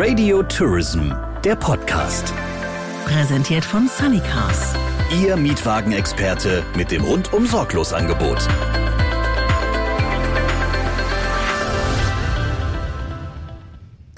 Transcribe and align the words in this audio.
Radio 0.00 0.44
Tourism, 0.44 1.10
der 1.42 1.56
Podcast. 1.56 2.32
Präsentiert 3.04 3.64
von 3.64 3.88
Sunnycars. 3.88 4.74
Ihr 5.20 5.36
Mietwagenexperte 5.36 6.62
mit 6.76 6.92
dem 6.92 7.02
rundum 7.02 7.46
sorglos 7.46 7.92
Angebot. 7.92 8.38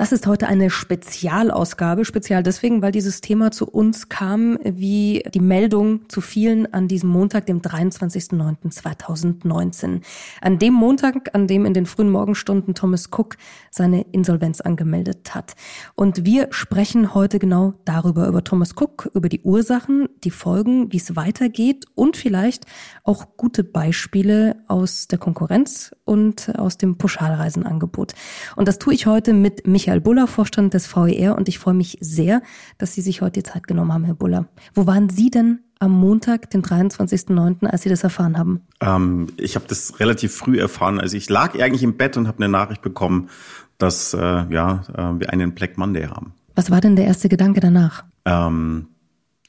Das 0.01 0.11
ist 0.13 0.27
heute 0.27 0.49
eine 0.49 0.71
Spezialausgabe, 0.71 2.07
spezial 2.07 2.43
deswegen, 2.43 2.81
weil 2.81 2.91
dieses 2.91 3.21
Thema 3.21 3.51
zu 3.51 3.69
uns 3.69 4.09
kam 4.09 4.59
wie 4.65 5.23
die 5.35 5.41
Meldung 5.41 6.09
zu 6.09 6.23
vielen 6.23 6.73
an 6.73 6.89
diesem 6.89 7.11
Montag, 7.11 7.45
dem 7.45 7.61
23.09.2019. 7.61 10.01
An 10.41 10.59
dem 10.59 10.73
Montag, 10.73 11.35
an 11.35 11.47
dem 11.47 11.67
in 11.67 11.75
den 11.75 11.85
frühen 11.85 12.09
Morgenstunden 12.09 12.75
Thomas 12.75 13.11
Cook 13.13 13.37
seine 13.71 14.07
Insolvenz 14.11 14.63
angemeldet 14.63 15.35
hat. 15.35 15.53
Und 15.97 16.25
wir 16.25 16.47
sprechen 16.49 17.13
heute 17.13 17.39
genau 17.39 17.75
darüber, 17.85 18.27
über 18.27 18.43
Thomas 18.43 18.75
Cook, 18.81 19.11
über 19.13 19.29
die 19.29 19.43
Ursachen, 19.43 20.09
die 20.25 20.31
Folgen, 20.31 20.91
wie 20.95 20.97
es 20.97 21.15
weitergeht 21.15 21.85
und 21.95 22.17
vielleicht 22.17 22.65
auch 23.05 23.37
gute 23.37 23.65
Beispiele 23.65 24.57
aus 24.67 25.09
der 25.09 25.19
Konkurrenz 25.19 25.95
und 26.07 26.59
aus 26.59 26.79
dem 26.79 26.97
Pauschalreisenangebot. 26.97 28.15
Und 28.57 28.67
das 28.67 28.79
tue 28.79 28.95
ich 28.95 29.05
heute 29.05 29.35
mit 29.35 29.67
Michael 29.67 29.90
Michael 29.91 30.03
Buller, 30.03 30.29
Vorstand 30.29 30.73
des 30.73 30.87
VER, 30.87 31.37
und 31.37 31.49
ich 31.49 31.59
freue 31.59 31.75
mich 31.75 31.99
sehr, 32.01 32.43
dass 32.79 32.95
Sie 32.95 33.01
sich 33.01 33.23
heute 33.23 33.41
die 33.41 33.43
Zeit 33.43 33.67
genommen 33.67 33.93
haben, 33.93 34.05
Herr 34.05 34.15
Buller. 34.15 34.47
Wo 34.73 34.87
waren 34.87 35.09
Sie 35.09 35.31
denn 35.31 35.65
am 35.81 35.91
Montag, 35.91 36.49
den 36.51 36.63
23.09., 36.63 37.67
als 37.67 37.83
Sie 37.83 37.89
das 37.89 38.05
erfahren 38.05 38.39
haben? 38.39 38.61
Ähm, 38.81 39.27
ich 39.37 39.57
habe 39.57 39.65
das 39.67 39.99
relativ 39.99 40.33
früh 40.33 40.61
erfahren. 40.61 41.01
Also 41.01 41.17
ich 41.17 41.29
lag 41.29 41.61
eigentlich 41.61 41.83
im 41.83 41.97
Bett 41.97 42.17
und 42.17 42.29
habe 42.29 42.39
eine 42.39 42.49
Nachricht 42.49 42.83
bekommen, 42.83 43.31
dass 43.79 44.15
äh, 44.15 44.19
ja, 44.19 44.85
äh, 44.95 45.19
wir 45.19 45.31
einen 45.33 45.55
Black 45.55 45.77
Monday 45.77 46.07
haben. 46.07 46.35
Was 46.55 46.71
war 46.71 46.81
denn 46.81 46.95
der 46.95 47.07
erste 47.07 47.29
Gedanke 47.29 47.59
danach? 47.59 48.05
Ähm, 48.27 48.87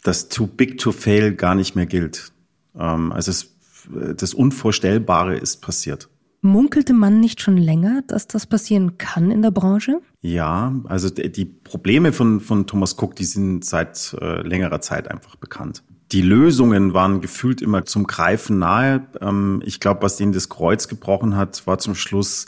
dass 0.01 0.27
Too 0.29 0.47
Big 0.47 0.79
to 0.79 0.91
Fail 0.91 1.35
gar 1.35 1.53
nicht 1.53 1.75
mehr 1.75 1.85
gilt. 1.85 2.31
Ähm, 2.75 3.11
also 3.11 3.29
es, 3.29 3.53
das 4.17 4.33
Unvorstellbare 4.33 5.37
ist 5.37 5.61
passiert. 5.61 6.09
Munkelte 6.41 6.93
man 6.93 7.19
nicht 7.19 7.39
schon 7.39 7.57
länger, 7.57 8.01
dass 8.07 8.27
das 8.27 8.47
passieren 8.47 8.97
kann 8.97 9.29
in 9.29 9.43
der 9.43 9.51
Branche? 9.51 10.01
Ja, 10.21 10.73
also 10.85 11.09
die 11.09 11.45
Probleme 11.45 12.13
von, 12.13 12.39
von 12.39 12.65
Thomas 12.65 12.97
Cook, 12.99 13.15
die 13.15 13.25
sind 13.25 13.63
seit 13.63 14.15
äh, 14.19 14.41
längerer 14.41 14.81
Zeit 14.81 15.07
einfach 15.07 15.35
bekannt. 15.35 15.83
Die 16.11 16.21
Lösungen 16.21 16.93
waren 16.93 17.21
gefühlt 17.21 17.61
immer 17.61 17.85
zum 17.85 18.05
Greifen 18.05 18.57
nahe. 18.57 19.07
Ähm, 19.21 19.61
ich 19.65 19.79
glaube, 19.79 20.01
was 20.01 20.17
denen 20.17 20.33
das 20.33 20.49
Kreuz 20.49 20.87
gebrochen 20.87 21.37
hat, 21.37 21.65
war 21.67 21.77
zum 21.77 21.93
Schluss 21.93 22.47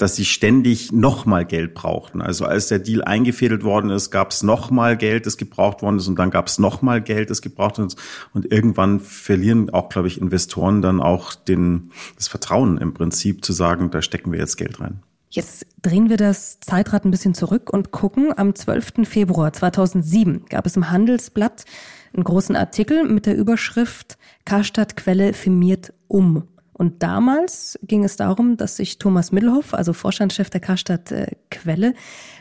dass 0.00 0.16
sie 0.16 0.24
ständig 0.24 0.92
nochmal 0.92 1.44
Geld 1.44 1.74
brauchten. 1.74 2.22
Also 2.22 2.46
als 2.46 2.68
der 2.68 2.78
Deal 2.78 3.02
eingefädelt 3.02 3.64
worden 3.64 3.90
ist, 3.90 4.10
gab 4.10 4.30
es 4.30 4.42
nochmal 4.42 4.96
Geld, 4.96 5.26
das 5.26 5.36
gebraucht 5.36 5.82
worden 5.82 5.98
ist 5.98 6.08
und 6.08 6.18
dann 6.18 6.30
gab 6.30 6.46
es 6.46 6.58
nochmal 6.58 7.02
Geld, 7.02 7.28
das 7.28 7.42
gebraucht 7.42 7.78
worden 7.78 7.88
ist. 7.88 7.98
Und 8.32 8.50
irgendwann 8.50 9.00
verlieren 9.00 9.68
auch, 9.70 9.90
glaube 9.90 10.08
ich, 10.08 10.20
Investoren 10.20 10.80
dann 10.80 11.00
auch 11.00 11.34
den, 11.34 11.90
das 12.16 12.28
Vertrauen 12.28 12.78
im 12.78 12.94
Prinzip 12.94 13.44
zu 13.44 13.52
sagen, 13.52 13.90
da 13.90 14.00
stecken 14.00 14.32
wir 14.32 14.38
jetzt 14.38 14.56
Geld 14.56 14.80
rein. 14.80 15.02
Jetzt 15.28 15.66
drehen 15.82 16.08
wir 16.08 16.16
das 16.16 16.58
Zeitrad 16.60 17.04
ein 17.04 17.10
bisschen 17.10 17.34
zurück 17.34 17.70
und 17.70 17.92
gucken. 17.92 18.32
Am 18.36 18.54
12. 18.54 19.06
Februar 19.06 19.52
2007 19.52 20.46
gab 20.48 20.66
es 20.66 20.76
im 20.76 20.90
Handelsblatt 20.90 21.66
einen 22.14 22.24
großen 22.24 22.56
Artikel 22.56 23.04
mit 23.04 23.26
der 23.26 23.36
Überschrift 23.36 24.18
Karstadt 24.44 24.96
Quelle 24.96 25.32
firmiert 25.32 25.92
um. 26.08 26.48
Und 26.80 27.02
damals 27.02 27.78
ging 27.82 28.04
es 28.04 28.16
darum, 28.16 28.56
dass 28.56 28.76
sich 28.76 28.96
Thomas 28.96 29.32
Middelhoff, 29.32 29.74
also 29.74 29.92
Vorstandschef 29.92 30.48
der 30.48 30.62
Karstadt 30.62 31.12
äh, 31.12 31.26
Quelle, 31.50 31.92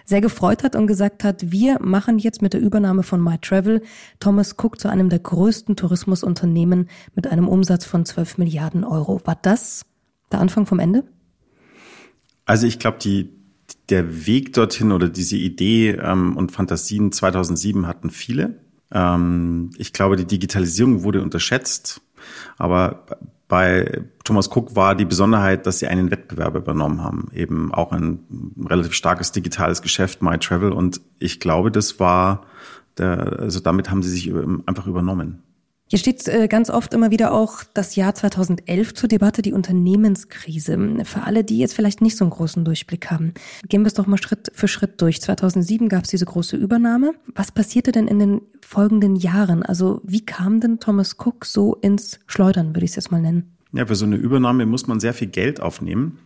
sehr 0.06 0.22
gefreut 0.22 0.64
hat 0.64 0.78
und 0.78 0.88
gesagt 0.88 1.26
hat, 1.26 1.52
wir 1.52 1.78
machen 1.82 2.20
jetzt 2.20 2.42
mit 2.42 2.54
der 2.54 2.62
Übernahme 2.62 3.04
von 3.04 3.22
MyTravel 3.22 3.82
Thomas 4.22 4.56
Cook 4.58 4.80
zu 4.80 4.88
einem 4.88 5.10
der 5.10 5.20
größten 5.20 5.76
Tourismusunternehmen 5.76 6.88
mit 7.16 7.28
einem 7.28 7.50
Umsatz 7.50 7.84
von 7.84 8.06
12 8.06 8.38
Milliarden 8.38 8.86
Euro. 8.86 9.20
War 9.26 9.38
das 9.42 9.86
der 10.32 10.40
Anfang 10.40 10.66
vom 10.66 10.80
Ende? 10.80 11.04
Also 12.46 12.66
ich 12.66 12.80
glaube, 12.80 13.00
die, 13.00 13.34
der 13.90 14.26
Weg 14.26 14.54
dorthin 14.54 14.94
oder 14.94 15.10
diese 15.10 15.36
Idee 15.36 15.90
ähm, 16.02 16.38
und 16.38 16.54
Fantasien 16.54 17.12
2007 17.12 17.88
hatten 17.88 18.10
viele. 18.10 18.62
Ähm, 18.94 19.72
ich 19.78 19.92
glaube, 19.92 20.16
die 20.16 20.28
Digitalisierung 20.28 21.04
wurde 21.04 21.22
unterschätzt. 21.22 22.00
Aber 22.58 23.06
bei 23.50 24.04
Thomas 24.24 24.56
Cook 24.56 24.76
war 24.76 24.94
die 24.96 25.06
Besonderheit, 25.06 25.66
dass 25.66 25.80
sie 25.80 25.88
einen 25.88 26.12
Wettbewerb 26.12 26.56
übernommen 26.56 27.04
haben, 27.04 27.30
eben 27.34 27.74
auch 27.74 27.92
ein 27.92 28.20
relativ 28.70 28.94
starkes 28.94 29.32
digitales 29.32 29.82
Geschäft, 29.82 30.22
MyTravel. 30.22 30.72
Und 30.72 31.02
ich 31.18 31.40
glaube, 31.40 31.72
das 31.72 32.00
war 32.00 32.46
der, 33.00 33.40
also 33.40 33.60
damit 33.60 33.90
haben 33.90 34.04
sie 34.04 34.12
sich 34.12 34.32
einfach 34.68 34.86
übernommen. 34.86 35.42
Hier 35.90 35.98
steht 35.98 36.28
äh, 36.28 36.48
ganz 36.48 36.70
oft 36.70 36.94
immer 36.94 37.10
wieder 37.10 37.34
auch 37.34 37.64
das 37.74 37.96
Jahr 37.96 38.14
2011 38.14 38.94
zur 38.94 39.10
Debatte, 39.10 39.42
die 39.42 39.54
Unternehmenskrise. 39.54 40.78
Für 41.04 41.24
alle, 41.24 41.44
die 41.44 41.58
jetzt 41.58 41.74
vielleicht 41.74 42.02
nicht 42.02 42.16
so 42.16 42.24
einen 42.24 42.30
großen 42.30 42.64
Durchblick 42.64 43.10
haben, 43.10 43.34
gehen 43.68 43.82
wir 43.82 43.88
es 43.88 43.96
doch 43.96 44.06
mal 44.06 44.22
Schritt 44.22 44.52
für 44.54 44.68
Schritt 44.68 45.02
durch. 45.02 45.20
2007 45.20 45.90
gab 45.90 46.04
es 46.04 46.12
diese 46.12 46.26
große 46.26 46.58
Übernahme. 46.58 47.14
Was 47.34 47.52
passierte 47.52 47.92
denn 47.92 48.08
in 48.08 48.20
den 48.20 48.42
folgenden 48.62 49.16
Jahren? 49.16 49.64
Also 49.64 50.00
wie 50.04 50.24
kam 50.24 50.60
denn 50.60 50.80
Thomas 50.80 51.16
Cook 51.18 51.46
so 51.46 51.74
ins 51.74 52.20
Schleudern, 52.28 52.76
würde 52.76 52.86
ich 52.86 52.92
es 52.92 52.96
jetzt 52.96 53.12
mal 53.12 53.22
nennen? 53.22 53.56
Ja, 53.74 53.88
für 53.88 53.96
so 53.96 54.06
eine 54.06 54.16
Übernahme 54.16 54.68
muss 54.68 54.86
man 54.86 55.00
sehr 55.00 55.16
viel 55.16 55.28
Geld 55.28 55.60
aufnehmen. 55.60 56.20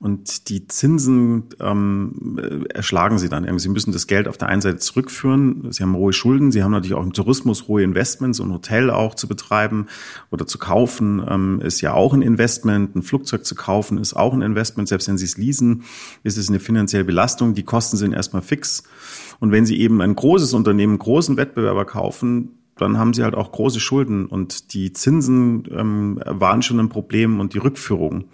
Und 0.00 0.50
die 0.50 0.68
Zinsen 0.68 1.44
ähm, 1.60 2.66
erschlagen 2.68 3.18
sie 3.18 3.30
dann. 3.30 3.58
Sie 3.58 3.70
müssen 3.70 3.90
das 3.90 4.06
Geld 4.06 4.28
auf 4.28 4.36
der 4.36 4.48
einen 4.48 4.60
Seite 4.60 4.76
zurückführen. 4.76 5.72
Sie 5.72 5.82
haben 5.82 5.96
hohe 5.96 6.12
Schulden. 6.12 6.52
Sie 6.52 6.62
haben 6.62 6.72
natürlich 6.72 6.94
auch 6.94 7.02
im 7.02 7.14
Tourismus 7.14 7.68
hohe 7.68 7.82
Investments. 7.82 8.38
Ein 8.38 8.52
Hotel 8.52 8.90
auch 8.90 9.14
zu 9.14 9.28
betreiben 9.28 9.86
oder 10.30 10.46
zu 10.46 10.58
kaufen 10.58 11.24
ähm, 11.26 11.60
ist 11.62 11.80
ja 11.80 11.94
auch 11.94 12.12
ein 12.12 12.20
Investment. 12.20 12.94
Ein 12.94 13.02
Flugzeug 13.02 13.46
zu 13.46 13.54
kaufen 13.54 13.96
ist 13.96 14.14
auch 14.14 14.34
ein 14.34 14.42
Investment. 14.42 14.88
Selbst 14.88 15.08
wenn 15.08 15.16
Sie 15.16 15.24
es 15.24 15.38
leasen, 15.38 15.84
ist 16.22 16.36
es 16.36 16.50
eine 16.50 16.60
finanzielle 16.60 17.04
Belastung. 17.04 17.54
Die 17.54 17.62
Kosten 17.64 17.96
sind 17.96 18.12
erstmal 18.12 18.42
fix. 18.42 18.82
Und 19.40 19.52
wenn 19.52 19.64
Sie 19.64 19.80
eben 19.80 20.02
ein 20.02 20.14
großes 20.14 20.52
Unternehmen, 20.52 20.98
großen 20.98 21.38
Wettbewerber 21.38 21.86
kaufen, 21.86 22.58
dann 22.76 22.98
haben 22.98 23.14
sie 23.14 23.22
halt 23.22 23.34
auch 23.34 23.52
große 23.52 23.80
Schulden 23.80 24.26
und 24.26 24.74
die 24.74 24.92
Zinsen 24.92 25.64
ähm, 25.70 26.20
waren 26.24 26.62
schon 26.62 26.80
ein 26.80 26.88
Problem 26.88 27.40
und 27.40 27.54
die 27.54 27.58
Rückführung. 27.58 28.24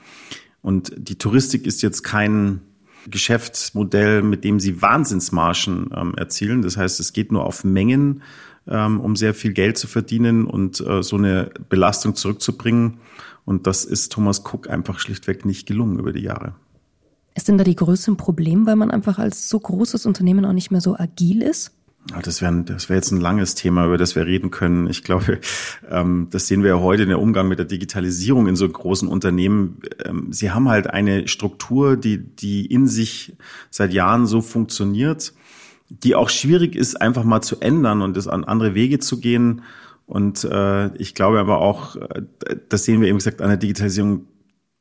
Und 0.63 0.93
die 0.97 1.17
Touristik 1.17 1.67
ist 1.67 1.83
jetzt 1.83 2.03
kein 2.03 2.61
Geschäftsmodell, 3.09 4.23
mit 4.23 4.45
dem 4.45 4.61
sie 4.61 4.83
Wahnsinnsmargen 4.83 5.91
ähm, 5.95 6.15
erzielen. 6.17 6.63
Das 6.63 6.77
heißt, 6.77 7.01
es 7.01 7.13
geht 7.13 7.33
nur 7.33 7.45
auf 7.45 7.65
Mengen, 7.65 8.23
ähm, 8.69 9.01
um 9.01 9.17
sehr 9.17 9.35
viel 9.35 9.53
Geld 9.53 9.79
zu 9.79 9.87
verdienen 9.87 10.47
und 10.47 10.81
äh, 10.81 11.03
so 11.03 11.17
eine 11.17 11.51
Belastung 11.69 12.15
zurückzubringen. 12.15 12.99
Und 13.45 13.67
das 13.67 13.85
ist 13.85 14.13
Thomas 14.13 14.45
Cook 14.45 14.69
einfach 14.69 14.99
schlichtweg 14.99 15.45
nicht 15.45 15.67
gelungen 15.67 15.99
über 15.99 16.13
die 16.13 16.23
Jahre. 16.23 16.55
Ist 17.35 17.49
denn 17.49 17.59
da 17.59 17.65
die 17.65 17.77
größte 17.77 18.15
Problem, 18.17 18.67
weil 18.67 18.77
man 18.77 18.91
einfach 18.91 19.19
als 19.19 19.49
so 19.49 19.59
großes 19.59 20.05
Unternehmen 20.05 20.45
auch 20.45 20.53
nicht 20.53 20.71
mehr 20.71 20.81
so 20.81 20.97
agil 20.97 21.43
ist? 21.43 21.73
Das 22.07 22.41
wäre 22.41 22.63
das 22.65 22.89
wär 22.89 22.97
jetzt 22.97 23.11
ein 23.11 23.21
langes 23.21 23.55
Thema, 23.55 23.85
über 23.85 23.99
das 23.99 24.17
wir 24.17 24.25
reden 24.25 24.51
können. 24.51 24.89
Ich 24.89 25.05
glaube, 25.05 25.39
ähm, 25.91 26.29
das 26.31 26.47
sehen 26.47 26.63
wir 26.63 26.71
ja 26.71 26.81
heute 26.81 27.03
in 27.03 27.11
der 27.11 27.21
Umgang 27.21 27.47
mit 27.47 27.59
der 27.59 27.67
Digitalisierung 27.67 28.49
in 28.49 28.57
so 28.57 28.69
großen 28.69 29.07
Unternehmen. 29.07 29.81
Ähm, 30.05 30.33
sie 30.33 30.51
haben 30.51 30.69
halt 30.69 30.89
eine 30.89 31.29
Struktur, 31.29 31.97
die, 31.97 32.19
die 32.19 32.67
in 32.67 32.87
sich 32.87 33.37
seit 33.71 33.93
Jahren 33.93 34.27
so 34.27 34.41
funktioniert, 34.41 35.35
die 35.91 36.15
auch 36.15 36.31
schwierig 36.31 36.75
ist, 36.75 37.01
einfach 37.01 37.25
mal 37.25 37.43
zu 37.43 37.61
ändern 37.61 38.01
und 38.01 38.17
es 38.17 38.29
an 38.29 38.45
andere 38.45 38.75
Wege 38.75 38.99
zu 38.99 39.21
gehen. 39.21 39.63
Und 40.07 40.43
äh, 40.45 40.93
ich 40.97 41.15
glaube 41.15 41.39
aber 41.39 41.59
auch, 41.59 41.97
äh, 41.97 42.23
das 42.69 42.85
sehen 42.85 43.03
wir 43.03 43.09
eben 43.09 43.19
gesagt 43.19 43.43
an 43.43 43.49
der 43.49 43.59
Digitalisierung, 43.59 44.27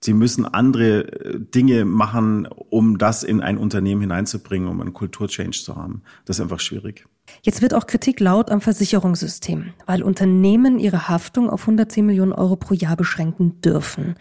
Sie 0.02 0.14
müssen 0.14 0.46
andere 0.46 1.08
äh, 1.08 1.40
Dinge 1.40 1.86
machen, 1.86 2.48
um 2.48 2.98
das 2.98 3.24
in 3.24 3.42
ein 3.42 3.58
Unternehmen 3.58 4.02
hineinzubringen, 4.02 4.70
um 4.70 4.80
einen 4.82 4.94
Kulturchange 4.94 5.52
zu 5.52 5.76
haben. 5.76 6.04
Das 6.26 6.38
ist 6.38 6.42
einfach 6.42 6.60
schwierig. 6.60 7.06
Jetzt 7.44 7.62
wird 7.62 7.74
auch 7.74 7.86
Kritik 7.86 8.20
laut 8.20 8.50
am 8.50 8.62
Versicherungssystem, 8.62 9.74
weil 9.86 10.02
Unternehmen 10.02 10.80
ihre 10.80 11.10
Haftung 11.10 11.50
auf 11.50 11.62
110 11.62 12.06
Millionen 12.06 12.34
Euro 12.34 12.56
pro 12.56 12.74
Jahr 12.74 12.96
beschränken 12.96 13.62
dürfen. 13.62 14.16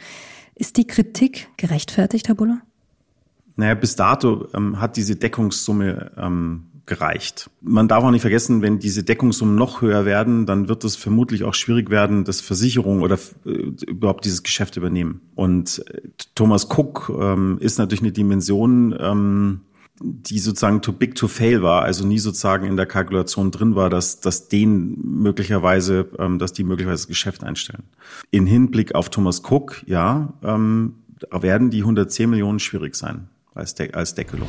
Ist 0.55 0.77
die 0.77 0.87
Kritik 0.87 1.49
gerechtfertigt, 1.57 2.29
Herr 2.29 2.35
Buller? 2.35 2.61
Naja, 3.59 3.75
bis 3.75 3.97
dato 3.97 4.47
ähm, 4.55 4.81
hat 4.81 4.97
diese 4.97 5.17
Deckungssumme 5.17 6.13
ähm, 6.17 6.67
gereicht. 6.87 7.51
Man 7.61 7.89
darf 7.89 8.05
auch 8.05 8.13
nicht 8.13 8.21
vergessen, 8.21 8.63
wenn 8.63 8.79
diese 8.79 9.03
Deckungssummen 9.03 9.57
noch 9.57 9.83
höher 9.83 10.05
werden, 10.05 10.47
dann 10.47 10.69
wird 10.69 10.85
es 10.85 10.95
vermutlich 10.95 11.43
auch 11.43 11.55
schwierig 11.55 11.91
werden, 11.91 12.23
dass 12.23 12.41
Versicherungen 12.41 13.03
oder 13.03 13.19
äh, 13.45 13.51
überhaupt 13.51 14.25
dieses 14.25 14.45
Geschäft 14.45 14.77
übernehmen. 14.77 15.23
Und 15.35 15.85
äh, 15.89 16.03
Thomas 16.37 16.69
Cook 16.71 17.13
ähm, 17.21 17.59
ist 17.59 17.79
natürlich 17.79 18.03
eine 18.03 18.13
Dimension, 18.13 18.97
ähm, 18.97 19.63
die 20.01 20.39
sozusagen 20.39 20.81
too 20.81 20.93
big 20.93 21.17
to 21.17 21.27
fail 21.27 21.61
war, 21.61 21.83
also 21.83 22.07
nie 22.07 22.21
sozusagen 22.21 22.65
in 22.65 22.77
der 22.77 22.87
Kalkulation 22.87 23.51
drin 23.51 23.75
war, 23.75 23.91
dass, 23.91 24.21
dass 24.21 24.47
den 24.47 25.01
möglicherweise, 25.03 26.07
ähm, 26.21 26.39
dass 26.39 26.53
die 26.53 26.63
möglicherweise 26.63 27.03
das 27.03 27.09
Geschäft 27.09 27.43
einstellen. 27.43 27.83
In 28.31 28.47
Hinblick 28.47 28.95
auf 28.95 29.11
Thomas 29.11 29.43
Cook, 29.51 29.83
ja, 29.87 30.33
ähm, 30.45 30.95
werden 31.33 31.71
die 31.71 31.81
110 31.81 32.31
Millionen 32.31 32.61
schwierig 32.61 32.95
sein 32.95 33.29
als, 33.59 33.75
De 33.75 33.93
als 33.93 34.15
Deckelung. 34.15 34.49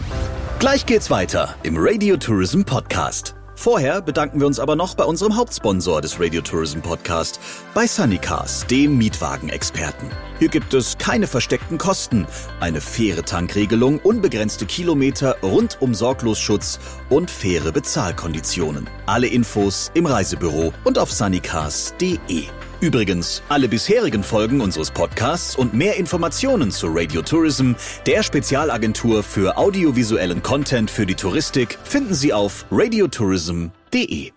Gleich 0.60 0.86
geht's 0.86 1.10
weiter 1.10 1.56
im 1.64 1.76
Radio 1.78 2.18
Tourism 2.18 2.64
Podcast. 2.64 3.36
Vorher 3.60 4.02
bedanken 4.02 4.40
wir 4.40 4.48
uns 4.48 4.58
aber 4.58 4.78
noch 4.78 4.96
bei 4.96 5.04
unserem 5.04 5.36
Hauptsponsor 5.36 6.00
des 6.00 6.18
Radio 6.18 6.40
Tourism 6.40 6.80
Podcast, 6.80 7.42
bei 7.74 7.86
Sunnycars, 7.86 8.66
dem 8.68 8.98
Mietwagenexperten. 8.98 10.10
Hier 10.40 10.48
gibt 10.48 10.74
es 10.74 10.98
keine 10.98 11.28
versteckten 11.28 11.78
Kosten, 11.78 12.26
eine 12.62 12.80
faire 12.80 13.26
Tankregelung, 13.26 14.00
unbegrenzte 14.00 14.66
Kilometer, 14.66 15.36
rundum 15.44 15.94
Sorglosschutz 15.94 16.80
und 17.10 17.30
faire 17.30 17.74
Bezahlkonditionen. 17.74 18.90
Alle 19.08 19.28
Infos 19.28 19.92
im 19.94 20.06
Reisebüro 20.06 20.72
und 20.86 20.98
auf 20.98 21.12
sunnycars.de. 21.12 22.46
Übrigens, 22.81 23.44
alle 23.50 23.68
bisherigen 23.68 24.24
Folgen 24.24 24.62
unseres 24.62 24.90
Podcasts 24.90 25.54
und 25.58 25.74
mehr 25.74 25.98
Informationen 25.98 26.72
zu 26.72 26.88
Radio 26.88 27.22
Tourism, 27.22 27.74
der 28.06 28.24
Spezialagentur 28.24 29.22
für 29.22 29.58
audiovisuellen 29.58 30.42
Content 30.42 30.90
für 30.90 31.06
die 31.06 31.16
Touristik, 31.16 31.78
finden 31.84 32.14
Sie 32.14 32.31
auf 32.31 32.66
radiotourism.de. 32.72 34.31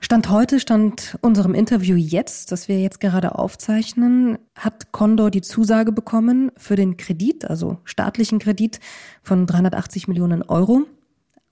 Stand 0.00 0.28
heute, 0.28 0.58
stand 0.58 1.16
unserem 1.20 1.54
Interview 1.54 1.94
jetzt, 1.94 2.50
das 2.50 2.66
wir 2.66 2.80
jetzt 2.80 2.98
gerade 2.98 3.38
aufzeichnen, 3.38 4.38
hat 4.56 4.90
Condor 4.90 5.30
die 5.30 5.42
Zusage 5.42 5.92
bekommen 5.92 6.50
für 6.56 6.74
den 6.74 6.96
Kredit, 6.96 7.44
also 7.44 7.78
staatlichen 7.84 8.40
Kredit 8.40 8.80
von 9.22 9.46
380 9.46 10.08
Millionen 10.08 10.42
Euro. 10.42 10.82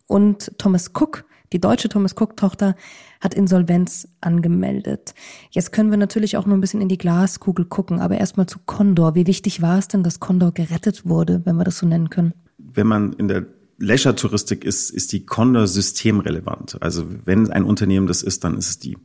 Und 0.08 0.58
Thomas 0.58 0.90
Cook, 0.92 1.24
die 1.52 1.60
deutsche 1.60 1.88
Thomas 1.88 2.14
Cook-Tochter, 2.18 2.76
hat 3.20 3.34
Insolvenz 3.34 4.08
angemeldet. 4.20 5.14
Jetzt 5.50 5.72
können 5.72 5.90
wir 5.90 5.98
natürlich 5.98 6.36
auch 6.36 6.46
nur 6.46 6.56
ein 6.56 6.60
bisschen 6.60 6.80
in 6.80 6.88
die 6.88 6.98
Glaskugel 6.98 7.64
gucken, 7.64 8.00
aber 8.00 8.18
erstmal 8.18 8.46
zu 8.46 8.58
Condor. 8.66 9.14
Wie 9.14 9.26
wichtig 9.26 9.62
war 9.62 9.78
es 9.78 9.88
denn, 9.88 10.02
dass 10.02 10.20
Condor 10.20 10.52
gerettet 10.52 11.06
wurde, 11.06 11.42
wenn 11.44 11.56
wir 11.56 11.64
das 11.64 11.78
so 11.78 11.86
nennen 11.86 12.10
können? 12.10 12.34
Wenn 12.58 12.86
man 12.86 13.12
in 13.12 13.28
der 13.28 13.46
Leisure-Touristik 13.78 14.64
ist, 14.64 14.90
ist 14.90 15.12
die 15.12 15.26
Condor 15.26 15.66
systemrelevant. 15.66 16.78
Also 16.80 17.06
wenn 17.24 17.50
ein 17.50 17.64
Unternehmen 17.64 18.06
das 18.06 18.22
ist, 18.22 18.44
dann 18.44 18.56
ist 18.56 18.68
es 18.68 18.78
die. 18.78 18.96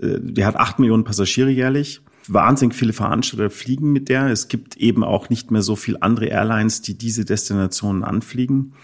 Äh, 0.00 0.18
die 0.20 0.44
hat 0.44 0.56
acht 0.56 0.78
Millionen 0.78 1.04
Passagiere 1.04 1.50
jährlich. 1.50 2.00
Wahnsinnig 2.28 2.74
viele 2.74 2.92
Veranstalter 2.92 3.50
fliegen 3.50 3.92
mit 3.92 4.08
der. 4.08 4.26
Es 4.26 4.48
gibt 4.48 4.76
eben 4.76 5.02
auch 5.02 5.30
nicht 5.30 5.50
mehr 5.50 5.62
so 5.62 5.76
viele 5.76 6.02
andere 6.02 6.26
Airlines, 6.26 6.82
die 6.82 6.96
diese 6.96 7.24
Destinationen 7.24 8.04
anfliegen. 8.04 8.74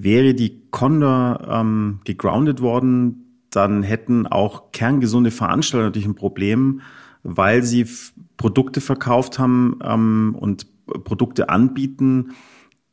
Wäre 0.00 0.32
die 0.32 0.62
Condor 0.70 1.48
ähm, 1.50 1.98
gegroundet 2.04 2.60
worden, 2.62 3.42
dann 3.50 3.82
hätten 3.82 4.28
auch 4.28 4.70
kerngesunde 4.70 5.32
Veranstalter 5.32 5.86
natürlich 5.86 6.06
ein 6.06 6.14
Problem, 6.14 6.82
weil 7.24 7.64
sie 7.64 7.84
Produkte 8.36 8.80
verkauft 8.80 9.40
haben 9.40 9.80
ähm, 9.82 10.36
und 10.38 10.68
Produkte 11.02 11.48
anbieten, 11.48 12.34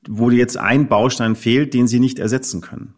wo 0.07 0.31
jetzt 0.31 0.57
ein 0.57 0.87
Baustein 0.87 1.35
fehlt, 1.35 1.75
den 1.75 1.87
sie 1.87 1.99
nicht 1.99 2.17
ersetzen 2.17 2.61
können. 2.61 2.95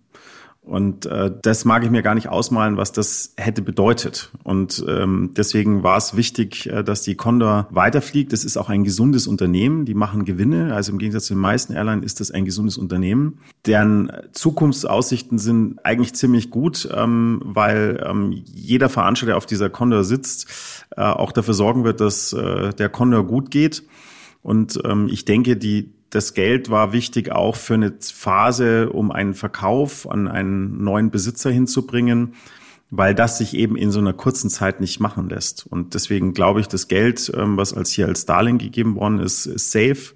Und 0.68 1.06
äh, 1.06 1.32
das 1.42 1.64
mag 1.64 1.86
ich 1.86 1.90
mir 1.90 2.02
gar 2.02 2.14
nicht 2.14 2.28
ausmalen, 2.28 2.76
was 2.76 2.92
das 2.92 3.34
hätte 3.38 3.62
bedeutet. 3.62 4.32
Und 4.44 4.84
ähm, 4.88 5.32
deswegen 5.36 5.82
war 5.82 5.96
es 5.96 6.18
wichtig, 6.18 6.68
äh, 6.68 6.84
dass 6.84 7.04
die 7.04 7.16
Condor 7.16 7.68
weiterfliegt. 7.72 8.34
Das 8.34 8.44
ist 8.44 8.58
auch 8.58 8.68
ein 8.68 8.84
gesundes 8.84 9.28
Unternehmen. 9.28 9.86
Die 9.86 9.94
machen 9.94 10.26
Gewinne. 10.26 10.76
Also 10.76 10.92
im 10.92 10.98
Gegensatz 10.98 11.28
zu 11.28 11.36
den 11.36 11.42
meisten 11.42 11.74
Airlines 11.74 12.06
ist 12.06 12.20
das 12.20 12.32
ein 12.32 12.44
gesundes 12.44 12.78
Unternehmen. 12.78 13.40
Deren 13.66 14.12
Zukunftsaussichten 14.34 15.40
sind 15.40 15.80
eigentlich 15.86 16.14
ziemlich 16.16 16.50
gut, 16.50 16.88
ähm, 16.94 17.42
weil 17.46 18.04
ähm, 18.06 18.32
jeder 18.46 18.90
Veranstalter, 18.90 19.32
der 19.32 19.38
auf 19.38 19.46
dieser 19.46 19.70
Condor 19.70 20.04
sitzt, 20.04 20.86
äh, 20.98 21.02
auch 21.02 21.32
dafür 21.32 21.54
sorgen 21.54 21.86
wird, 21.86 22.02
dass 22.02 22.34
äh, 22.34 22.74
der 22.74 22.90
Condor 22.90 23.26
gut 23.26 23.52
geht. 23.52 23.84
Und 24.44 24.80
ähm, 24.84 25.08
ich 25.10 25.24
denke, 25.24 25.56
die 25.56 25.97
das 26.10 26.34
Geld 26.34 26.70
war 26.70 26.94
wichtig 26.94 27.32
auch 27.32 27.56
für 27.56 27.74
eine 27.74 27.94
Phase, 28.00 28.90
um 28.90 29.12
einen 29.12 29.34
Verkauf 29.34 30.10
an 30.10 30.28
einen 30.28 30.84
neuen 30.84 31.12
Besitzer 31.12 31.52
hinzubringen, 31.52 32.34
weil 32.90 33.14
das 33.14 33.38
sich 33.38 33.54
eben 33.54 33.76
in 33.76 33.92
so 33.92 34.00
einer 34.00 34.14
kurzen 34.14 34.50
Zeit 34.50 34.80
nicht 34.80 35.00
machen 35.00 35.30
lässt. 35.30 35.68
Und 35.68 35.94
deswegen 35.94 36.34
glaube 36.34 36.62
ich, 36.62 36.68
das 36.68 36.88
Geld, 36.88 37.32
ähm, 37.36 37.58
was 37.58 37.74
als 37.74 37.92
hier 37.92 38.08
als 38.08 38.26
Darlehen 38.26 38.58
gegeben 38.58 38.96
worden 38.96 39.20
ist, 39.20 39.46
ist 39.46 39.72
safe. 39.72 40.14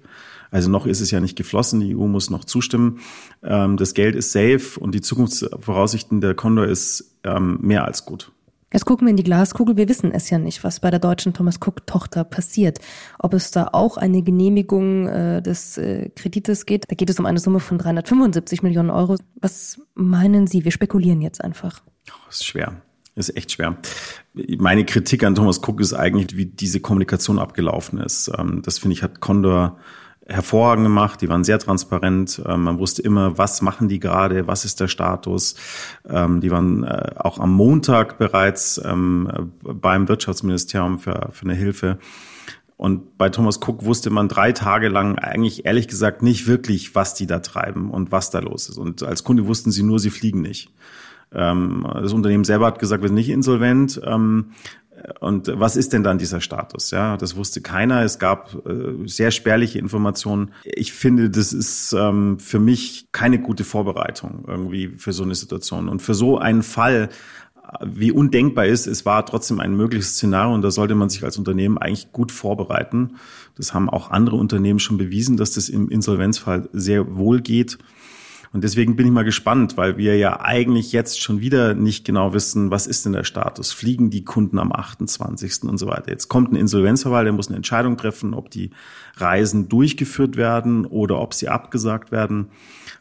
Also 0.50 0.70
noch 0.70 0.86
ist 0.86 1.00
es 1.00 1.10
ja 1.10 1.20
nicht 1.20 1.36
geflossen, 1.36 1.80
die 1.80 1.96
EU 1.96 2.06
muss 2.06 2.30
noch 2.30 2.44
zustimmen. 2.44 3.00
Ähm, 3.42 3.76
das 3.76 3.94
Geld 3.94 4.16
ist 4.16 4.32
safe 4.32 4.78
und 4.80 4.94
die 4.94 5.00
Zukunftsvoraussichten 5.00 6.20
der 6.20 6.34
Condor 6.34 6.66
ist 6.66 7.16
ähm, 7.24 7.58
mehr 7.60 7.84
als 7.84 8.04
gut. 8.04 8.32
Jetzt 8.72 8.86
gucken 8.86 9.06
wir 9.06 9.10
in 9.10 9.16
die 9.16 9.22
Glaskugel. 9.22 9.76
Wir 9.76 9.88
wissen 9.88 10.12
es 10.12 10.30
ja 10.30 10.38
nicht, 10.38 10.64
was 10.64 10.80
bei 10.80 10.90
der 10.90 10.98
deutschen 10.98 11.34
Thomas 11.34 11.56
Cook-Tochter 11.60 12.24
passiert. 12.24 12.78
Ob 13.18 13.34
es 13.34 13.50
da 13.50 13.68
auch 13.72 13.96
eine 13.96 14.22
Genehmigung 14.22 15.08
äh, 15.08 15.42
des 15.42 15.76
äh, 15.78 16.08
Kredites 16.10 16.64
geht. 16.64 16.90
Da 16.90 16.94
geht 16.94 17.10
es 17.10 17.18
um 17.18 17.26
eine 17.26 17.38
Summe 17.38 17.60
von 17.60 17.78
375 17.78 18.62
Millionen 18.62 18.90
Euro. 18.90 19.16
Was 19.40 19.80
meinen 19.94 20.46
Sie? 20.46 20.64
Wir 20.64 20.72
spekulieren 20.72 21.20
jetzt 21.20 21.44
einfach. 21.44 21.82
Oh, 22.10 22.28
ist 22.30 22.46
schwer. 22.46 22.80
Ist 23.14 23.36
echt 23.36 23.52
schwer. 23.52 23.76
Meine 24.32 24.86
Kritik 24.86 25.22
an 25.22 25.34
Thomas 25.34 25.58
Cook 25.58 25.80
ist 25.80 25.92
eigentlich, 25.92 26.36
wie 26.38 26.46
diese 26.46 26.80
Kommunikation 26.80 27.38
abgelaufen 27.38 27.98
ist. 27.98 28.30
Ähm, 28.38 28.62
das 28.64 28.78
finde 28.78 28.94
ich, 28.94 29.02
hat 29.02 29.20
Condor 29.20 29.78
hervorragend 30.26 30.84
gemacht, 30.84 31.20
die 31.20 31.28
waren 31.28 31.44
sehr 31.44 31.58
transparent, 31.58 32.42
ähm, 32.46 32.64
man 32.64 32.78
wusste 32.78 33.02
immer, 33.02 33.38
was 33.38 33.62
machen 33.62 33.88
die 33.88 33.98
gerade, 33.98 34.46
was 34.46 34.64
ist 34.64 34.80
der 34.80 34.88
Status. 34.88 35.56
Ähm, 36.08 36.40
die 36.40 36.50
waren 36.50 36.84
äh, 36.84 37.14
auch 37.16 37.38
am 37.38 37.52
Montag 37.52 38.18
bereits 38.18 38.80
ähm, 38.84 39.52
beim 39.62 40.08
Wirtschaftsministerium 40.08 40.98
für, 40.98 41.28
für 41.32 41.44
eine 41.44 41.54
Hilfe. 41.54 41.98
Und 42.76 43.16
bei 43.16 43.28
Thomas 43.28 43.58
Cook 43.58 43.84
wusste 43.84 44.10
man 44.10 44.28
drei 44.28 44.52
Tage 44.52 44.88
lang 44.88 45.18
eigentlich 45.18 45.66
ehrlich 45.66 45.86
gesagt 45.86 46.22
nicht 46.22 46.46
wirklich, 46.46 46.94
was 46.94 47.14
die 47.14 47.26
da 47.26 47.38
treiben 47.38 47.90
und 47.90 48.10
was 48.10 48.30
da 48.30 48.40
los 48.40 48.68
ist. 48.68 48.78
Und 48.78 49.02
als 49.04 49.22
Kunde 49.22 49.46
wussten 49.46 49.70
sie 49.70 49.84
nur, 49.84 50.00
sie 50.00 50.10
fliegen 50.10 50.42
nicht. 50.42 50.72
Das 51.30 52.12
Unternehmen 52.12 52.44
selber 52.44 52.66
hat 52.66 52.78
gesagt, 52.78 53.02
wir 53.02 53.08
sind 53.08 53.14
nicht 53.14 53.30
insolvent. 53.30 54.00
Und 55.20 55.50
was 55.54 55.76
ist 55.76 55.92
denn 55.92 56.02
dann 56.02 56.18
dieser 56.18 56.40
Status? 56.40 56.90
Ja, 56.90 57.16
das 57.16 57.36
wusste 57.36 57.60
keiner. 57.60 58.02
Es 58.02 58.18
gab 58.18 58.54
äh, 58.66 59.06
sehr 59.06 59.30
spärliche 59.30 59.78
Informationen. 59.78 60.52
Ich 60.64 60.92
finde, 60.92 61.30
das 61.30 61.52
ist 61.52 61.92
ähm, 61.92 62.38
für 62.38 62.58
mich 62.58 63.08
keine 63.12 63.40
gute 63.40 63.64
Vorbereitung 63.64 64.44
irgendwie 64.46 64.88
für 64.96 65.12
so 65.12 65.24
eine 65.24 65.34
Situation. 65.34 65.88
Und 65.88 66.02
für 66.02 66.14
so 66.14 66.38
einen 66.38 66.62
Fall, 66.62 67.08
wie 67.84 68.12
undenkbar 68.12 68.66
ist, 68.66 68.86
es 68.86 69.06
war 69.06 69.24
trotzdem 69.24 69.60
ein 69.60 69.76
mögliches 69.76 70.14
Szenario 70.14 70.54
und 70.54 70.62
da 70.62 70.70
sollte 70.70 70.94
man 70.94 71.08
sich 71.08 71.24
als 71.24 71.38
Unternehmen 71.38 71.78
eigentlich 71.78 72.12
gut 72.12 72.30
vorbereiten. 72.30 73.16
Das 73.56 73.74
haben 73.74 73.88
auch 73.88 74.10
andere 74.10 74.36
Unternehmen 74.36 74.78
schon 74.78 74.98
bewiesen, 74.98 75.36
dass 75.36 75.52
das 75.52 75.68
im 75.68 75.88
Insolvenzfall 75.88 76.68
sehr 76.72 77.16
wohl 77.16 77.40
geht. 77.40 77.78
Und 78.52 78.64
deswegen 78.64 78.96
bin 78.96 79.06
ich 79.06 79.12
mal 79.12 79.24
gespannt, 79.24 79.78
weil 79.78 79.96
wir 79.96 80.18
ja 80.18 80.40
eigentlich 80.40 80.92
jetzt 80.92 81.22
schon 81.22 81.40
wieder 81.40 81.74
nicht 81.74 82.04
genau 82.04 82.34
wissen, 82.34 82.70
was 82.70 82.86
ist 82.86 83.06
denn 83.06 83.14
der 83.14 83.24
Status? 83.24 83.72
Fliegen 83.72 84.10
die 84.10 84.24
Kunden 84.24 84.58
am 84.58 84.72
28. 84.72 85.62
und 85.62 85.78
so 85.78 85.86
weiter? 85.86 86.10
Jetzt 86.10 86.28
kommt 86.28 86.52
ein 86.52 86.56
Insolvenzverwalter, 86.56 87.24
der 87.24 87.32
muss 87.32 87.48
eine 87.48 87.56
Entscheidung 87.56 87.96
treffen, 87.96 88.34
ob 88.34 88.50
die 88.50 88.70
Reisen 89.16 89.70
durchgeführt 89.70 90.36
werden 90.36 90.84
oder 90.84 91.18
ob 91.18 91.32
sie 91.32 91.48
abgesagt 91.48 92.12
werden. 92.12 92.48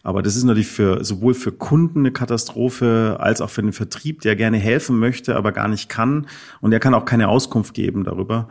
Aber 0.03 0.21
das 0.21 0.37
ist 0.37 0.45
natürlich 0.45 0.67
für, 0.67 1.03
sowohl 1.03 1.33
für 1.33 1.51
Kunden 1.51 1.99
eine 1.99 2.11
Katastrophe 2.11 3.17
als 3.19 3.41
auch 3.41 3.49
für 3.49 3.61
den 3.61 3.73
Vertrieb, 3.73 4.21
der 4.21 4.37
gerne 4.37 4.57
helfen 4.57 4.99
möchte, 4.99 5.35
aber 5.35 5.51
gar 5.51 5.67
nicht 5.67 5.89
kann. 5.89 6.27
Und 6.61 6.71
er 6.71 6.79
kann 6.79 6.93
auch 6.93 7.05
keine 7.05 7.27
Auskunft 7.27 7.73
geben 7.73 8.05
darüber. 8.05 8.47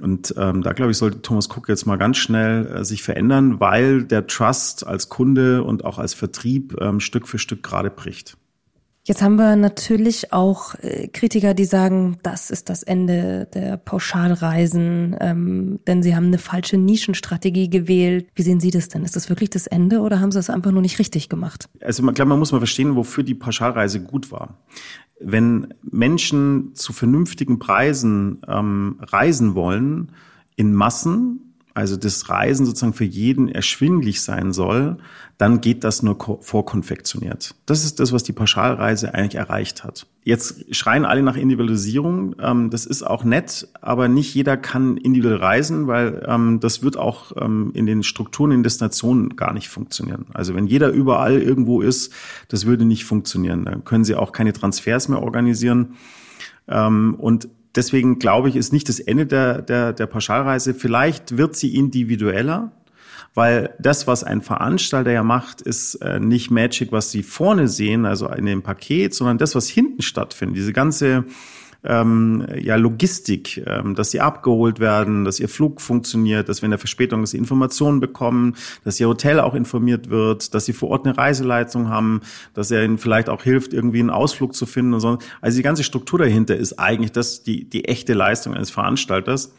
Und 0.00 0.34
ähm, 0.36 0.62
da 0.62 0.72
glaube 0.72 0.90
ich, 0.90 0.98
sollte 0.98 1.22
Thomas 1.22 1.48
Cook 1.48 1.68
jetzt 1.68 1.86
mal 1.86 1.96
ganz 1.96 2.16
schnell 2.16 2.66
äh, 2.66 2.84
sich 2.84 3.02
verändern, 3.02 3.60
weil 3.60 4.04
der 4.04 4.26
Trust 4.26 4.86
als 4.86 5.08
Kunde 5.08 5.62
und 5.62 5.84
auch 5.84 5.98
als 5.98 6.14
Vertrieb 6.14 6.76
ähm, 6.80 7.00
Stück 7.00 7.28
für 7.28 7.38
Stück 7.38 7.62
gerade 7.62 7.90
bricht. 7.90 8.36
Jetzt 9.06 9.20
haben 9.20 9.36
wir 9.36 9.54
natürlich 9.54 10.32
auch 10.32 10.76
äh, 10.76 11.08
Kritiker, 11.08 11.52
die 11.52 11.66
sagen, 11.66 12.16
das 12.22 12.48
ist 12.48 12.70
das 12.70 12.82
Ende 12.82 13.46
der 13.52 13.76
Pauschalreisen, 13.76 15.14
ähm, 15.20 15.80
denn 15.86 16.02
sie 16.02 16.16
haben 16.16 16.28
eine 16.28 16.38
falsche 16.38 16.78
Nischenstrategie 16.78 17.68
gewählt. 17.68 18.28
Wie 18.34 18.40
sehen 18.40 18.60
Sie 18.60 18.70
das 18.70 18.88
denn? 18.88 19.04
Ist 19.04 19.14
das 19.14 19.28
wirklich 19.28 19.50
das 19.50 19.66
Ende 19.66 20.00
oder 20.00 20.20
haben 20.20 20.32
Sie 20.32 20.38
es 20.38 20.48
einfach 20.48 20.70
nur 20.70 20.80
nicht 20.80 20.98
richtig 20.98 21.28
gemacht? 21.28 21.68
Also 21.82 22.02
man, 22.02 22.14
klar, 22.14 22.26
man 22.26 22.38
muss 22.38 22.52
mal 22.52 22.58
verstehen, 22.58 22.96
wofür 22.96 23.24
die 23.24 23.34
Pauschalreise 23.34 24.00
gut 24.00 24.32
war 24.32 24.56
wenn 25.20 25.74
Menschen 25.82 26.74
zu 26.74 26.92
vernünftigen 26.92 27.58
Preisen 27.58 28.42
ähm, 28.48 28.98
reisen 29.00 29.54
wollen, 29.54 30.12
in 30.56 30.74
Massen, 30.74 31.43
also 31.74 31.96
das 31.96 32.28
Reisen 32.28 32.66
sozusagen 32.66 32.92
für 32.92 33.04
jeden 33.04 33.48
erschwinglich 33.48 34.22
sein 34.22 34.52
soll, 34.52 34.96
dann 35.38 35.60
geht 35.60 35.82
das 35.82 36.04
nur 36.04 36.16
vorkonfektioniert. 36.40 37.56
Das 37.66 37.84
ist 37.84 37.98
das, 37.98 38.12
was 38.12 38.22
die 38.22 38.32
Pauschalreise 38.32 39.12
eigentlich 39.12 39.34
erreicht 39.34 39.82
hat. 39.82 40.06
Jetzt 40.22 40.72
schreien 40.72 41.04
alle 41.04 41.24
nach 41.24 41.36
Individualisierung. 41.36 42.36
Ähm, 42.40 42.70
das 42.70 42.86
ist 42.86 43.02
auch 43.02 43.24
nett, 43.24 43.66
aber 43.80 44.06
nicht 44.06 44.32
jeder 44.36 44.56
kann 44.56 44.96
individuell 44.96 45.38
reisen, 45.38 45.88
weil 45.88 46.24
ähm, 46.28 46.60
das 46.60 46.84
wird 46.84 46.96
auch 46.96 47.32
ähm, 47.36 47.72
in 47.74 47.86
den 47.86 48.04
Strukturen 48.04 48.52
in 48.52 48.62
Destinationen 48.62 49.34
gar 49.34 49.52
nicht 49.52 49.68
funktionieren. 49.68 50.26
Also 50.32 50.54
wenn 50.54 50.68
jeder 50.68 50.90
überall 50.90 51.42
irgendwo 51.42 51.80
ist, 51.80 52.12
das 52.46 52.66
würde 52.66 52.84
nicht 52.84 53.04
funktionieren. 53.04 53.64
Dann 53.64 53.82
können 53.82 54.04
sie 54.04 54.14
auch 54.14 54.30
keine 54.30 54.52
Transfers 54.52 55.08
mehr 55.08 55.22
organisieren. 55.22 55.96
Und 56.66 57.48
deswegen 57.74 58.18
glaube 58.18 58.48
ich, 58.48 58.56
ist 58.56 58.72
nicht 58.72 58.88
das 58.88 59.00
Ende 59.00 59.26
der, 59.26 59.62
der, 59.62 59.92
der 59.92 60.06
Pauschalreise. 60.06 60.74
Vielleicht 60.74 61.36
wird 61.36 61.56
sie 61.56 61.74
individueller, 61.74 62.72
weil 63.34 63.74
das, 63.78 64.06
was 64.06 64.24
ein 64.24 64.42
Veranstalter 64.42 65.10
ja 65.10 65.22
macht, 65.22 65.60
ist 65.60 65.96
äh, 65.96 66.20
nicht 66.20 66.50
Magic, 66.50 66.92
was 66.92 67.10
sie 67.10 67.22
vorne 67.22 67.68
sehen, 67.68 68.06
also 68.06 68.28
in 68.28 68.46
dem 68.46 68.62
Paket, 68.62 69.14
sondern 69.14 69.38
das, 69.38 69.54
was 69.54 69.68
hinten 69.68 70.02
stattfindet. 70.02 70.56
Diese 70.56 70.72
ganze 70.72 71.24
ähm, 71.84 72.46
ja, 72.60 72.76
Logistik, 72.76 73.62
ähm, 73.66 73.94
dass 73.94 74.10
sie 74.10 74.20
abgeholt 74.20 74.80
werden, 74.80 75.24
dass 75.24 75.38
ihr 75.38 75.48
Flug 75.48 75.80
funktioniert, 75.80 76.48
dass 76.48 76.62
wir 76.62 76.66
in 76.66 76.70
der 76.70 76.78
Verspätung 76.78 77.20
dass 77.20 77.32
sie 77.32 77.38
Informationen 77.38 78.00
bekommen, 78.00 78.56
dass 78.84 78.98
ihr 78.98 79.08
Hotel 79.08 79.40
auch 79.40 79.54
informiert 79.54 80.10
wird, 80.10 80.54
dass 80.54 80.64
sie 80.64 80.72
vor 80.72 80.90
Ort 80.90 81.06
eine 81.06 81.16
Reiseleitung 81.16 81.88
haben, 81.88 82.22
dass 82.54 82.70
er 82.70 82.84
ihnen 82.84 82.98
vielleicht 82.98 83.28
auch 83.28 83.42
hilft, 83.42 83.72
irgendwie 83.72 84.00
einen 84.00 84.10
Ausflug 84.10 84.54
zu 84.54 84.66
finden 84.66 84.94
und 84.94 85.00
so. 85.00 85.18
Also 85.40 85.56
die 85.56 85.62
ganze 85.62 85.84
Struktur 85.84 86.18
dahinter 86.18 86.56
ist 86.56 86.78
eigentlich 86.78 87.12
das 87.12 87.42
die, 87.42 87.68
die 87.68 87.84
echte 87.84 88.14
Leistung 88.14 88.54
eines 88.54 88.70
Veranstalters. 88.70 89.54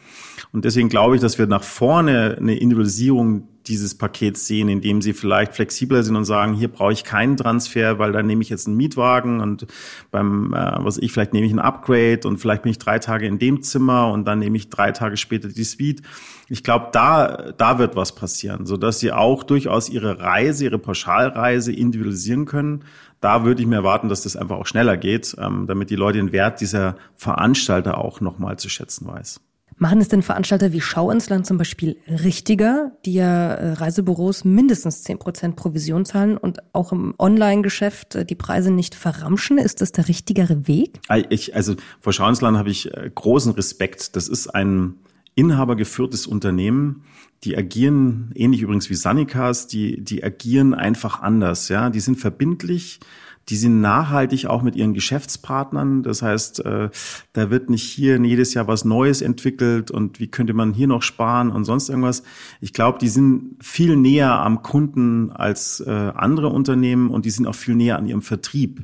Und 0.52 0.64
deswegen 0.64 0.88
glaube 0.88 1.16
ich, 1.16 1.20
dass 1.20 1.38
wir 1.38 1.46
nach 1.46 1.62
vorne 1.62 2.36
eine 2.38 2.56
Individualisierung 2.56 3.48
dieses 3.68 3.96
Pakets 3.96 4.46
sehen, 4.46 4.68
indem 4.68 5.02
sie 5.02 5.12
vielleicht 5.12 5.54
flexibler 5.54 6.02
sind 6.02 6.16
und 6.16 6.24
sagen, 6.24 6.54
hier 6.54 6.68
brauche 6.68 6.92
ich 6.92 7.04
keinen 7.04 7.36
Transfer, 7.36 7.98
weil 7.98 8.12
dann 8.12 8.26
nehme 8.26 8.42
ich 8.42 8.48
jetzt 8.48 8.66
einen 8.66 8.76
Mietwagen 8.76 9.40
und 9.40 9.66
beim, 10.10 10.52
äh, 10.54 10.72
was 10.78 10.98
ich, 10.98 11.12
vielleicht 11.12 11.32
nehme 11.32 11.46
ich 11.46 11.52
ein 11.52 11.58
Upgrade 11.58 12.20
und 12.26 12.38
vielleicht 12.38 12.62
bin 12.62 12.70
ich 12.70 12.78
drei 12.78 12.98
Tage 12.98 13.26
in 13.26 13.38
dem 13.38 13.62
Zimmer 13.62 14.12
und 14.12 14.24
dann 14.24 14.38
nehme 14.38 14.56
ich 14.56 14.70
drei 14.70 14.92
Tage 14.92 15.16
später 15.16 15.48
die 15.48 15.64
Suite. 15.64 16.02
Ich 16.48 16.62
glaube, 16.62 16.88
da, 16.92 17.52
da 17.56 17.78
wird 17.78 17.96
was 17.96 18.14
passieren, 18.14 18.66
so 18.66 18.76
dass 18.76 19.00
sie 19.00 19.12
auch 19.12 19.42
durchaus 19.42 19.88
ihre 19.88 20.20
Reise, 20.20 20.64
ihre 20.64 20.78
Pauschalreise 20.78 21.72
individualisieren 21.72 22.44
können. 22.44 22.84
Da 23.20 23.44
würde 23.44 23.62
ich 23.62 23.66
mir 23.66 23.76
erwarten, 23.76 24.08
dass 24.08 24.22
das 24.22 24.36
einfach 24.36 24.56
auch 24.56 24.66
schneller 24.66 24.96
geht, 24.96 25.34
ähm, 25.38 25.66
damit 25.66 25.90
die 25.90 25.96
Leute 25.96 26.18
den 26.18 26.32
Wert 26.32 26.60
dieser 26.60 26.96
Veranstalter 27.16 27.98
auch 27.98 28.20
nochmal 28.20 28.58
zu 28.58 28.68
schätzen 28.68 29.06
weiß. 29.06 29.40
Machen 29.78 30.00
es 30.00 30.08
denn 30.08 30.22
Veranstalter 30.22 30.72
wie 30.72 30.80
Schau 30.80 31.10
ins 31.10 31.28
Land 31.28 31.46
zum 31.46 31.58
Beispiel 31.58 31.98
richtiger, 32.08 32.92
die 33.04 33.14
ja 33.14 33.52
äh, 33.52 33.72
Reisebüros 33.72 34.44
mindestens 34.44 35.02
zehn 35.02 35.18
Prozent 35.18 35.56
Provision 35.56 36.06
zahlen 36.06 36.38
und 36.38 36.60
auch 36.72 36.92
im 36.92 37.14
Online-Geschäft 37.18 38.14
äh, 38.14 38.24
die 38.24 38.36
Preise 38.36 38.70
nicht 38.70 38.94
verramschen? 38.94 39.58
Ist 39.58 39.82
das 39.82 39.92
der 39.92 40.08
richtigere 40.08 40.66
Weg? 40.66 41.00
Ich, 41.28 41.54
also 41.54 41.74
vor 42.00 42.14
Schau 42.14 42.26
ins 42.28 42.40
Land 42.40 42.56
habe 42.56 42.70
ich 42.70 42.94
äh, 42.94 43.10
großen 43.14 43.52
Respekt. 43.52 44.16
Das 44.16 44.28
ist 44.28 44.48
ein 44.48 44.94
inhabergeführtes 45.34 46.26
Unternehmen. 46.26 47.04
Die 47.44 47.54
agieren 47.56 48.32
ähnlich 48.34 48.62
übrigens 48.62 48.88
wie 48.88 48.94
Sanikas, 48.94 49.66
die, 49.66 50.02
die 50.02 50.24
agieren 50.24 50.72
einfach 50.72 51.20
anders. 51.20 51.68
Ja, 51.68 51.90
die 51.90 52.00
sind 52.00 52.18
verbindlich 52.18 52.98
die 53.48 53.56
sind 53.56 53.80
nachhaltig 53.80 54.46
auch 54.46 54.62
mit 54.62 54.74
ihren 54.74 54.92
Geschäftspartnern. 54.92 56.02
Das 56.02 56.22
heißt, 56.22 56.64
äh, 56.64 56.90
da 57.32 57.50
wird 57.50 57.70
nicht 57.70 57.84
hier 57.84 58.20
jedes 58.20 58.54
Jahr 58.54 58.66
was 58.66 58.84
Neues 58.84 59.22
entwickelt 59.22 59.90
und 59.90 60.18
wie 60.18 60.26
könnte 60.26 60.52
man 60.52 60.72
hier 60.72 60.88
noch 60.88 61.02
sparen 61.02 61.50
und 61.50 61.64
sonst 61.64 61.88
irgendwas. 61.88 62.24
Ich 62.60 62.72
glaube, 62.72 62.98
die 62.98 63.08
sind 63.08 63.56
viel 63.60 63.96
näher 63.96 64.32
am 64.32 64.62
Kunden 64.62 65.30
als 65.30 65.80
äh, 65.80 65.90
andere 65.90 66.48
Unternehmen 66.48 67.10
und 67.10 67.24
die 67.24 67.30
sind 67.30 67.46
auch 67.46 67.54
viel 67.54 67.76
näher 67.76 67.98
an 67.98 68.06
ihrem 68.06 68.22
Vertrieb. 68.22 68.82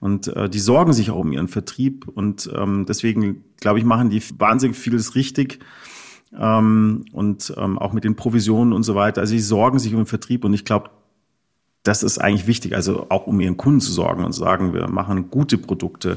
Und 0.00 0.28
äh, 0.28 0.48
die 0.48 0.58
sorgen 0.58 0.92
sich 0.94 1.10
auch 1.10 1.18
um 1.18 1.30
ihren 1.30 1.48
Vertrieb 1.48 2.08
und 2.08 2.50
ähm, 2.56 2.86
deswegen, 2.88 3.44
glaube 3.60 3.78
ich, 3.78 3.84
machen 3.84 4.10
die 4.10 4.22
wahnsinnig 4.38 4.76
vieles 4.76 5.14
richtig. 5.14 5.60
Ähm, 6.36 7.04
und 7.12 7.52
ähm, 7.58 7.78
auch 7.78 7.92
mit 7.92 8.04
den 8.04 8.16
Provisionen 8.16 8.72
und 8.72 8.84
so 8.84 8.94
weiter. 8.94 9.20
Also 9.20 9.32
sie 9.32 9.40
sorgen 9.40 9.78
sich 9.78 9.92
um 9.92 10.00
den 10.00 10.06
Vertrieb 10.06 10.44
und 10.44 10.54
ich 10.54 10.64
glaube, 10.64 10.90
das 11.82 12.02
ist 12.02 12.18
eigentlich 12.18 12.46
wichtig, 12.46 12.74
also 12.74 13.06
auch 13.08 13.26
um 13.26 13.40
ihren 13.40 13.56
Kunden 13.56 13.80
zu 13.80 13.92
sorgen 13.92 14.24
und 14.24 14.32
zu 14.32 14.40
sagen, 14.40 14.72
wir 14.72 14.88
machen 14.88 15.30
gute 15.30 15.58
Produkte. 15.58 16.16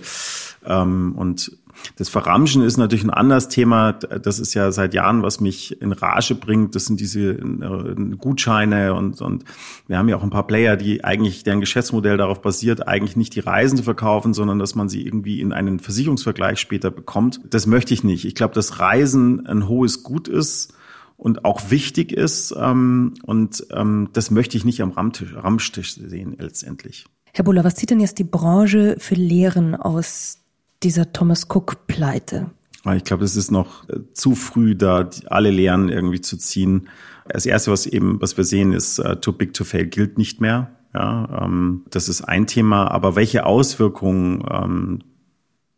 Ähm, 0.63 1.13
und 1.17 1.57
das 1.97 2.07
Verramschen 2.07 2.63
ist 2.63 2.77
natürlich 2.77 3.03
ein 3.03 3.09
anderes 3.09 3.47
Thema. 3.47 3.93
Das 3.93 4.39
ist 4.39 4.53
ja 4.53 4.71
seit 4.71 4.93
Jahren, 4.93 5.23
was 5.23 5.39
mich 5.39 5.81
in 5.81 5.91
Rage 5.91 6.35
bringt. 6.35 6.75
Das 6.75 6.85
sind 6.85 6.99
diese 6.99 7.31
äh, 7.31 8.15
Gutscheine 8.17 8.93
und, 8.93 9.21
und 9.21 9.43
wir 9.87 9.97
haben 9.97 10.07
ja 10.07 10.17
auch 10.17 10.23
ein 10.23 10.29
paar 10.29 10.47
Player, 10.47 10.77
die 10.77 11.03
eigentlich, 11.03 11.43
deren 11.43 11.59
Geschäftsmodell 11.59 12.17
darauf 12.17 12.41
basiert, 12.41 12.87
eigentlich 12.87 13.15
nicht 13.15 13.35
die 13.35 13.41
Reisen 13.41 13.77
zu 13.77 13.83
verkaufen, 13.83 14.33
sondern 14.33 14.59
dass 14.59 14.75
man 14.75 14.87
sie 14.87 15.05
irgendwie 15.05 15.41
in 15.41 15.51
einen 15.51 15.79
Versicherungsvergleich 15.79 16.59
später 16.59 16.91
bekommt. 16.91 17.41
Das 17.49 17.65
möchte 17.65 17.93
ich 17.93 18.03
nicht. 18.03 18.25
Ich 18.25 18.35
glaube, 18.35 18.53
dass 18.53 18.79
Reisen 18.79 19.45
ein 19.47 19.67
hohes 19.67 20.03
Gut 20.03 20.27
ist 20.27 20.74
und 21.17 21.45
auch 21.45 21.69
wichtig 21.71 22.11
ist. 22.11 22.53
Ähm, 22.57 23.15
und 23.23 23.65
ähm, 23.71 24.09
das 24.13 24.31
möchte 24.31 24.57
ich 24.57 24.65
nicht 24.65 24.81
am 24.81 24.91
Rammtisch, 24.91 25.35
Rammstisch 25.35 25.93
sehen 25.95 26.35
letztendlich. 26.39 27.05
Herr 27.33 27.43
Buller, 27.43 27.63
was 27.63 27.75
zieht 27.75 27.89
denn 27.89 27.99
jetzt 27.99 28.19
die 28.19 28.23
Branche 28.23 28.95
für 28.99 29.15
Lehren 29.15 29.75
aus 29.75 30.39
dieser 30.83 31.11
Thomas 31.11 31.47
Cook-Pleite? 31.49 32.49
Ich 32.95 33.03
glaube, 33.03 33.25
es 33.25 33.35
ist 33.35 33.51
noch 33.51 33.89
äh, 33.89 33.99
zu 34.13 34.35
früh, 34.35 34.75
da 34.75 35.09
alle 35.27 35.49
Lehren 35.49 35.89
irgendwie 35.89 36.21
zu 36.21 36.37
ziehen. 36.37 36.87
Das 37.27 37.45
erste, 37.47 37.71
was 37.71 37.87
eben, 37.87 38.21
was 38.21 38.37
wir 38.37 38.43
sehen, 38.43 38.71
ist, 38.73 38.99
uh, 38.99 39.15
too 39.15 39.31
big 39.31 39.53
to 39.53 39.63
fail 39.63 39.87
gilt 39.87 40.19
nicht 40.19 40.39
mehr. 40.39 40.71
Ja, 40.93 41.43
ähm, 41.43 41.83
das 41.89 42.07
ist 42.07 42.21
ein 42.21 42.45
Thema. 42.45 42.91
Aber 42.91 43.15
welche 43.15 43.45
Auswirkungen 43.45 44.45
ähm, 44.49 44.99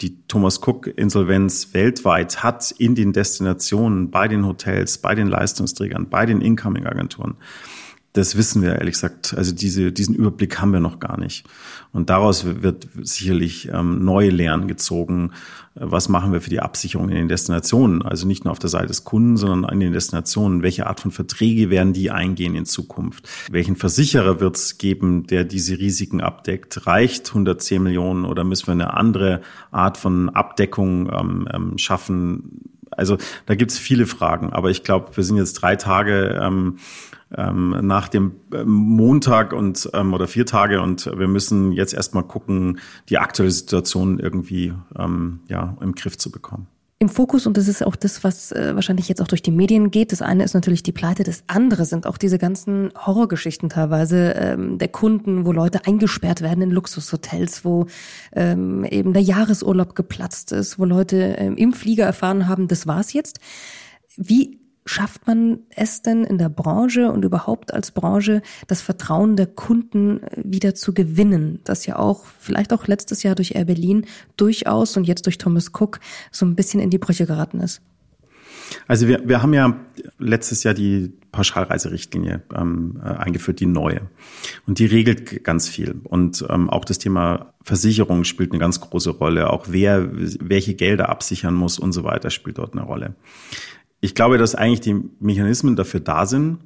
die 0.01 0.21
Thomas 0.27 0.61
Cook 0.65 0.87
Insolvenz 0.87 1.73
weltweit 1.73 2.43
hat 2.43 2.71
in 2.71 2.93
den 2.93 3.13
Destinationen, 3.13 4.11
bei 4.11 4.27
den 4.27 4.45
Hotels, 4.45 4.99
bei 4.99 5.15
den 5.15 5.27
Leistungsträgern, 5.27 6.09
bei 6.09 6.25
den 6.25 6.41
Incoming 6.41 6.85
Agenturen. 6.85 7.35
Das 8.17 8.35
wissen 8.35 8.63
wir 8.63 8.79
ehrlich 8.79 8.93
gesagt. 8.93 9.35
Also 9.37 9.53
diese, 9.53 9.91
diesen 9.91 10.15
Überblick 10.15 10.59
haben 10.59 10.73
wir 10.73 10.79
noch 10.79 10.99
gar 10.99 11.19
nicht. 11.19 11.45
Und 11.93 12.09
daraus 12.09 12.45
wird 12.63 12.87
sicherlich 12.99 13.69
ähm, 13.71 14.03
neue 14.03 14.31
Lehren 14.31 14.67
gezogen. 14.67 15.33
Was 15.75 16.09
machen 16.09 16.33
wir 16.33 16.41
für 16.41 16.49
die 16.49 16.59
Absicherung 16.59 17.09
in 17.09 17.15
den 17.15 17.27
Destinationen? 17.27 18.01
Also 18.01 18.25
nicht 18.25 18.43
nur 18.43 18.53
auf 18.53 18.57
der 18.57 18.71
Seite 18.71 18.87
des 18.87 19.03
Kunden, 19.03 19.37
sondern 19.37 19.71
in 19.71 19.79
den 19.79 19.93
Destinationen. 19.93 20.63
Welche 20.63 20.87
Art 20.87 20.99
von 20.99 21.11
Verträge 21.11 21.69
werden 21.69 21.93
die 21.93 22.09
eingehen 22.09 22.55
in 22.55 22.65
Zukunft? 22.65 23.29
Welchen 23.51 23.75
Versicherer 23.75 24.39
wird 24.39 24.55
es 24.55 24.79
geben, 24.79 25.27
der 25.27 25.43
diese 25.43 25.77
Risiken 25.77 26.19
abdeckt? 26.19 26.87
Reicht 26.87 27.29
110 27.29 27.83
Millionen 27.83 28.25
oder 28.25 28.43
müssen 28.43 28.65
wir 28.65 28.71
eine 28.71 28.95
andere 28.95 29.41
Art 29.69 29.99
von 29.99 30.29
Abdeckung 30.29 31.11
ähm, 31.13 31.47
ähm, 31.53 31.77
schaffen? 31.77 32.63
Also 32.97 33.17
da 33.45 33.55
gibt 33.55 33.71
es 33.71 33.77
viele 33.77 34.05
Fragen, 34.05 34.51
aber 34.51 34.69
ich 34.69 34.83
glaube, 34.83 35.15
wir 35.15 35.23
sind 35.23 35.37
jetzt 35.37 35.53
drei 35.53 35.75
Tage 35.75 36.39
ähm, 36.41 36.77
ähm, 37.35 37.75
nach 37.81 38.07
dem 38.07 38.35
äh, 38.53 38.63
Montag 38.63 39.53
und 39.53 39.89
ähm, 39.93 40.13
oder 40.13 40.27
vier 40.27 40.45
Tage 40.45 40.81
und 40.81 41.05
wir 41.05 41.27
müssen 41.27 41.71
jetzt 41.71 41.93
erstmal 41.93 42.23
gucken, 42.23 42.79
die 43.09 43.17
aktuelle 43.17 43.51
Situation 43.51 44.19
irgendwie 44.19 44.73
ähm, 44.97 45.41
ja 45.47 45.77
im 45.81 45.93
Griff 45.95 46.17
zu 46.17 46.31
bekommen. 46.31 46.67
Im 46.99 47.09
Fokus, 47.09 47.45
und 47.45 47.57
das 47.57 47.67
ist 47.67 47.85
auch 47.85 47.95
das, 47.95 48.23
was 48.23 48.51
äh, 48.51 48.73
wahrscheinlich 48.73 49.07
jetzt 49.07 49.21
auch 49.21 49.27
durch 49.27 49.43
die 49.43 49.51
Medien 49.51 49.91
geht, 49.91 50.11
das 50.11 50.23
eine 50.23 50.43
ist 50.43 50.55
natürlich 50.55 50.81
die 50.81 50.91
Pleite, 50.91 51.23
das 51.23 51.43
andere 51.45 51.85
sind 51.85 52.07
auch 52.07 52.17
diese 52.17 52.39
ganzen 52.39 52.91
Horrorgeschichten 52.97 53.69
teilweise 53.69 54.31
ähm, 54.31 54.79
der 54.79 54.87
Kunden, 54.87 55.45
wo 55.45 55.51
Leute 55.51 55.85
eingesperrt 55.85 56.41
werden 56.41 56.63
in 56.63 56.71
Luxushotels, 56.71 57.63
wo 57.63 57.85
ähm, 58.33 58.83
eben 58.83 59.13
der 59.13 59.21
Jahresurlaub 59.21 59.95
geplatzt 59.95 60.51
ist, 60.51 60.79
wo 60.79 60.85
Leute 60.85 61.35
ähm, 61.37 61.55
im 61.55 61.71
Flieger 61.71 62.05
erfahren 62.05 62.47
haben, 62.47 62.67
das 62.67 62.87
war's 62.87 63.13
jetzt. 63.13 63.39
Wie 64.15 64.59
schafft 64.87 65.27
man 65.27 65.59
es 65.69 66.01
denn 66.01 66.23
in 66.23 66.37
der 66.37 66.49
Branche 66.49 67.11
und 67.11 67.23
überhaupt 67.23 67.73
als 67.73 67.91
Branche, 67.91 68.41
das 68.67 68.81
Vertrauen 68.81 69.35
der 69.35 69.47
Kunden 69.47 70.23
äh, 70.23 70.41
wieder 70.43 70.75
zu 70.75 70.93
gewinnen? 70.93 71.59
Das 71.63 71.85
ja 71.85 71.97
auch, 71.97 72.25
vielleicht 72.39 72.73
auch 72.73 72.87
letztes 72.87 73.23
Jahr 73.23 73.35
durch 73.35 73.55
Air 73.55 73.65
Berlin 73.65 74.05
durchaus 74.37 74.97
und 74.97 75.03
jetzt 75.05 75.25
durch 75.25 75.37
Thomas 75.37 75.71
Cook 75.73 75.99
so 76.31 76.45
ein 76.45 76.55
bisschen 76.55 76.79
in 76.79 76.89
die 76.89 76.97
Brüche 76.97 77.25
geraten 77.25 77.59
ist. 77.59 77.81
Also 78.87 79.07
wir, 79.07 79.27
wir 79.27 79.41
haben 79.41 79.53
ja 79.53 79.79
letztes 80.17 80.63
Jahr 80.63 80.73
die 80.73 81.13
Pauschalreiserichtlinie 81.31 82.41
ähm, 82.55 82.99
äh, 83.01 83.07
eingeführt, 83.07 83.59
die 83.59 83.65
neue. 83.65 84.01
Und 84.65 84.79
die 84.79 84.85
regelt 84.85 85.43
ganz 85.43 85.67
viel. 85.69 85.95
Und 86.03 86.45
ähm, 86.49 86.69
auch 86.69 86.83
das 86.83 86.97
Thema 86.97 87.53
Versicherung 87.61 88.23
spielt 88.23 88.51
eine 88.51 88.59
ganz 88.59 88.81
große 88.81 89.11
Rolle. 89.11 89.49
Auch 89.51 89.67
wer 89.69 90.09
welche 90.11 90.73
Gelder 90.73 91.09
absichern 91.09 91.53
muss 91.53 91.79
und 91.79 91.93
so 91.93 92.03
weiter 92.03 92.29
spielt 92.29 92.57
dort 92.57 92.73
eine 92.73 92.83
Rolle 92.83 93.15
ich 93.99 94.15
glaube, 94.15 94.37
dass 94.37 94.55
eigentlich 94.55 94.81
die 94.81 95.01
Mechanismen 95.19 95.75
dafür 95.75 95.99
da 95.99 96.25
sind. 96.25 96.59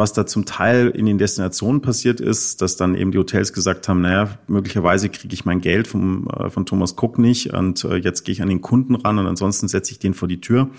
Was 0.00 0.14
da 0.14 0.24
zum 0.24 0.46
Teil 0.46 0.88
in 0.88 1.04
den 1.04 1.18
Destinationen 1.18 1.82
passiert 1.82 2.22
ist, 2.22 2.62
dass 2.62 2.76
dann 2.76 2.94
eben 2.94 3.12
die 3.12 3.18
Hotels 3.18 3.52
gesagt 3.52 3.86
haben, 3.86 4.00
naja, 4.00 4.38
möglicherweise 4.46 5.10
kriege 5.10 5.34
ich 5.34 5.44
mein 5.44 5.60
Geld 5.60 5.86
vom, 5.86 6.26
äh, 6.28 6.48
von 6.48 6.64
Thomas 6.64 6.94
Cook 6.96 7.18
nicht 7.18 7.52
und 7.52 7.84
äh, 7.84 7.96
jetzt 7.96 8.24
gehe 8.24 8.32
ich 8.32 8.40
an 8.40 8.48
den 8.48 8.62
Kunden 8.62 8.94
ran 8.94 9.18
und 9.18 9.26
ansonsten 9.26 9.68
setze 9.68 9.92
ich 9.92 9.98
den 9.98 10.14
vor 10.14 10.26
die 10.26 10.40
Tür. 10.40 10.70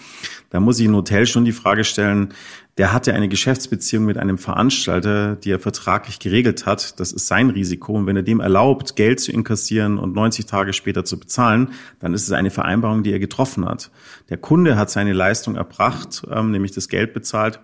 Da 0.50 0.60
muss 0.60 0.80
ich 0.80 0.88
ein 0.88 0.96
Hotel 0.96 1.28
schon 1.28 1.46
die 1.46 1.52
Frage 1.52 1.84
stellen, 1.84 2.34
der 2.80 2.94
hatte 2.94 3.14
eine 3.14 3.30
Geschäftsbeziehung 3.30 4.06
mit 4.06 4.18
einem 4.18 4.40
Veranstalter, 4.40 5.36
die 5.36 5.52
er 5.52 5.60
vertraglich 5.60 6.18
geregelt 6.18 6.66
hat. 6.66 7.00
Das 7.00 7.12
ist 7.12 7.28
sein 7.28 7.52
Risiko. 7.52 7.94
Und 7.94 8.08
wenn 8.08 8.16
er 8.16 8.24
dem 8.24 8.40
erlaubt, 8.40 8.96
Geld 8.96 9.20
zu 9.20 9.32
inkassieren 9.32 10.00
und 10.00 10.16
90 10.16 10.48
Tage 10.48 10.74
später 10.74 11.06
zu 11.06 11.20
bezahlen, 11.20 11.74
dann 12.00 12.16
ist 12.16 12.24
es 12.24 12.32
eine 12.32 12.50
Vereinbarung, 12.50 13.04
die 13.04 13.12
er 13.12 13.20
getroffen 13.20 13.66
hat. 13.66 13.92
Der 14.30 14.38
Kunde 14.38 14.78
hat 14.78 14.90
seine 14.90 15.14
Leistung 15.14 15.58
erbracht, 15.58 16.24
ähm, 16.32 16.50
nämlich 16.50 16.72
das 16.72 16.90
Geld 16.90 17.14
bezahlt. 17.14 17.60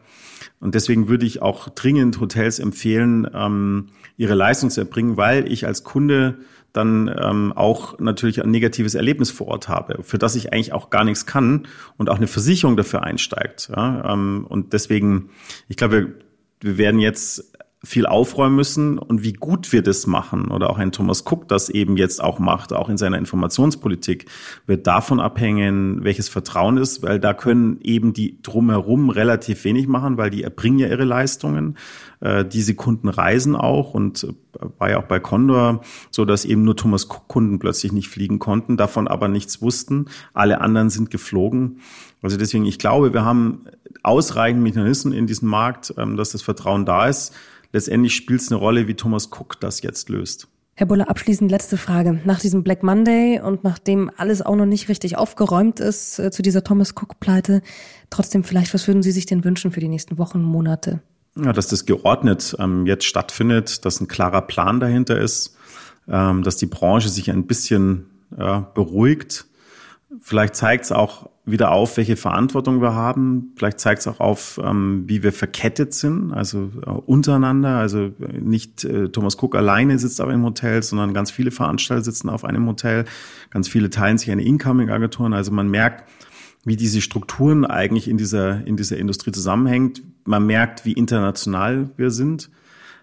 Und 0.59 0.75
deswegen 0.75 1.07
würde 1.07 1.25
ich 1.25 1.41
auch 1.41 1.69
dringend 1.69 2.19
Hotels 2.19 2.59
empfehlen, 2.59 3.27
ähm, 3.33 3.87
ihre 4.17 4.33
Leistung 4.33 4.69
zu 4.69 4.81
erbringen, 4.81 5.17
weil 5.17 5.51
ich 5.51 5.67
als 5.67 5.83
Kunde 5.83 6.39
dann 6.73 7.13
ähm, 7.19 7.53
auch 7.53 7.97
natürlich 7.99 8.43
ein 8.43 8.51
negatives 8.51 8.95
Erlebnis 8.95 9.31
vor 9.31 9.47
Ort 9.47 9.67
habe, 9.67 10.03
für 10.03 10.17
das 10.17 10.35
ich 10.35 10.53
eigentlich 10.53 10.73
auch 10.73 10.89
gar 10.89 11.03
nichts 11.03 11.25
kann 11.25 11.67
und 11.97 12.09
auch 12.09 12.17
eine 12.17 12.27
Versicherung 12.27 12.77
dafür 12.77 13.03
einsteigt. 13.03 13.69
Ja? 13.75 14.13
Ähm, 14.13 14.45
und 14.47 14.73
deswegen, 14.73 15.29
ich 15.67 15.77
glaube, 15.77 16.13
wir 16.59 16.77
werden 16.77 16.99
jetzt 16.99 17.56
viel 17.87 18.05
aufräumen 18.05 18.57
müssen 18.57 18.97
und 18.97 19.23
wie 19.23 19.31
gut 19.31 19.71
wir 19.71 19.81
das 19.81 20.07
machen 20.07 20.51
oder 20.51 20.69
auch 20.69 20.77
ein 20.77 20.91
Thomas 20.91 21.23
Cook 21.25 21.47
das 21.47 21.69
eben 21.69 21.95
jetzt 21.95 22.21
auch 22.21 22.37
macht, 22.37 22.73
auch 22.73 22.89
in 22.89 22.97
seiner 22.97 23.17
Informationspolitik, 23.17 24.25
wird 24.65 24.85
davon 24.87 25.21
abhängen, 25.21 26.03
welches 26.03 26.27
Vertrauen 26.27 26.75
ist, 26.75 27.01
weil 27.01 27.17
da 27.17 27.33
können 27.33 27.79
eben 27.81 28.11
die 28.11 28.41
drumherum 28.41 29.09
relativ 29.09 29.63
wenig 29.63 29.87
machen, 29.87 30.17
weil 30.17 30.29
die 30.29 30.43
erbringen 30.43 30.79
ja 30.79 30.87
ihre 30.89 31.05
Leistungen. 31.05 31.77
Äh, 32.19 32.43
diese 32.43 32.75
Kunden 32.75 33.07
reisen 33.07 33.55
auch 33.55 33.93
und 33.93 34.25
äh, 34.25 34.33
war 34.79 34.89
ja 34.89 34.99
auch 34.99 35.07
bei 35.07 35.21
Condor 35.21 35.81
so, 36.11 36.25
dass 36.25 36.43
eben 36.43 36.63
nur 36.63 36.75
Thomas 36.75 37.05
Cook 37.05 37.29
Kunden 37.29 37.57
plötzlich 37.57 37.93
nicht 37.93 38.09
fliegen 38.09 38.37
konnten, 38.37 38.75
davon 38.75 39.07
aber 39.07 39.29
nichts 39.29 39.61
wussten. 39.61 40.07
Alle 40.33 40.59
anderen 40.59 40.89
sind 40.89 41.09
geflogen. 41.09 41.79
Also 42.21 42.35
deswegen, 42.35 42.65
ich 42.65 42.79
glaube, 42.79 43.13
wir 43.13 43.23
haben 43.23 43.61
ausreichend 44.03 44.61
Mechanismen 44.61 45.13
in 45.13 45.25
diesem 45.25 45.47
Markt, 45.47 45.93
ähm, 45.97 46.17
dass 46.17 46.31
das 46.31 46.41
Vertrauen 46.41 46.85
da 46.85 47.07
ist 47.07 47.33
letztendlich 47.71 48.15
spielt 48.15 48.41
es 48.41 48.51
eine 48.51 48.59
Rolle, 48.59 48.87
wie 48.87 48.95
Thomas 48.95 49.29
Cook 49.31 49.59
das 49.59 49.81
jetzt 49.81 50.09
löst. 50.09 50.47
Herr 50.79 50.85
Buller, 50.85 51.09
abschließend 51.09 51.49
letzte 51.49 51.75
Frage. 51.75 52.21
Nach 52.25 52.39
diesem 52.39 52.63
Black 52.63 52.83
Monday 52.83 53.41
und 53.41 53.63
nachdem 53.63 54.11
alles 54.15 54.43
auch 54.43 54.55
noch 54.55 54.67
nicht 54.67 54.89
richtig 54.89 55.17
aufgeräumt 55.17 55.79
ist 55.79 56.19
äh, 56.19 56.29
zu 56.29 56.43
dieser 56.43 56.63
Thomas 56.63 56.91
Cook-Pleite, 56.91 57.63
trotzdem 58.11 58.43
vielleicht, 58.43 58.75
was 58.75 58.87
würden 58.87 59.01
Sie 59.01 59.11
sich 59.11 59.25
denn 59.25 59.43
wünschen 59.43 59.71
für 59.71 59.79
die 59.79 59.87
nächsten 59.87 60.19
Wochen, 60.19 60.39
Monate? 60.39 61.01
Ja, 61.35 61.51
dass 61.51 61.67
das 61.67 61.87
geordnet 61.87 62.55
ähm, 62.59 62.85
jetzt 62.85 63.05
stattfindet, 63.05 63.85
dass 63.85 63.99
ein 64.01 64.07
klarer 64.07 64.41
Plan 64.41 64.79
dahinter 64.79 65.19
ist, 65.19 65.55
ähm, 66.07 66.43
dass 66.43 66.57
die 66.57 66.67
Branche 66.67 67.09
sich 67.09 67.31
ein 67.31 67.47
bisschen 67.47 68.05
äh, 68.37 68.61
beruhigt. 68.75 69.45
Vielleicht 70.19 70.55
zeigt 70.55 70.85
es 70.85 70.91
auch 70.91 71.29
wieder 71.47 71.71
auf, 71.71 71.95
welche 71.97 72.17
Verantwortung 72.17 72.81
wir 72.81 72.93
haben. 72.93 73.53
Vielleicht 73.55 73.79
zeigt 73.79 74.01
es 74.01 74.07
auch 74.07 74.19
auf, 74.19 74.59
ähm, 74.63 75.05
wie 75.07 75.23
wir 75.23 75.31
verkettet 75.31 75.93
sind, 75.93 76.33
also 76.33 76.69
äh, 76.85 76.89
untereinander. 76.89 77.77
Also 77.77 78.11
äh, 78.19 78.39
nicht 78.39 78.83
äh, 78.83 79.09
Thomas 79.09 79.41
Cook 79.41 79.55
alleine 79.55 79.97
sitzt 79.97 80.21
auf 80.21 80.27
einem 80.27 80.43
Hotel, 80.43 80.83
sondern 80.83 81.13
ganz 81.13 81.31
viele 81.31 81.51
Veranstalter 81.51 82.03
sitzen 82.03 82.29
auf 82.29 82.43
einem 82.43 82.67
Hotel. 82.67 83.05
Ganz 83.49 83.69
viele 83.69 83.89
teilen 83.89 84.17
sich 84.17 84.29
eine 84.29 84.43
Incoming-Agenturen. 84.43 85.33
Also 85.33 85.51
man 85.51 85.69
merkt, 85.69 86.03
wie 86.65 86.75
diese 86.75 86.99
Strukturen 86.99 87.65
eigentlich 87.65 88.09
in 88.09 88.17
dieser, 88.17 88.67
in 88.67 88.75
dieser 88.75 88.97
Industrie 88.97 89.31
zusammenhängt. 89.31 90.03
Man 90.25 90.45
merkt, 90.45 90.83
wie 90.83 90.91
international 90.91 91.89
wir 91.95 92.11
sind. 92.11 92.49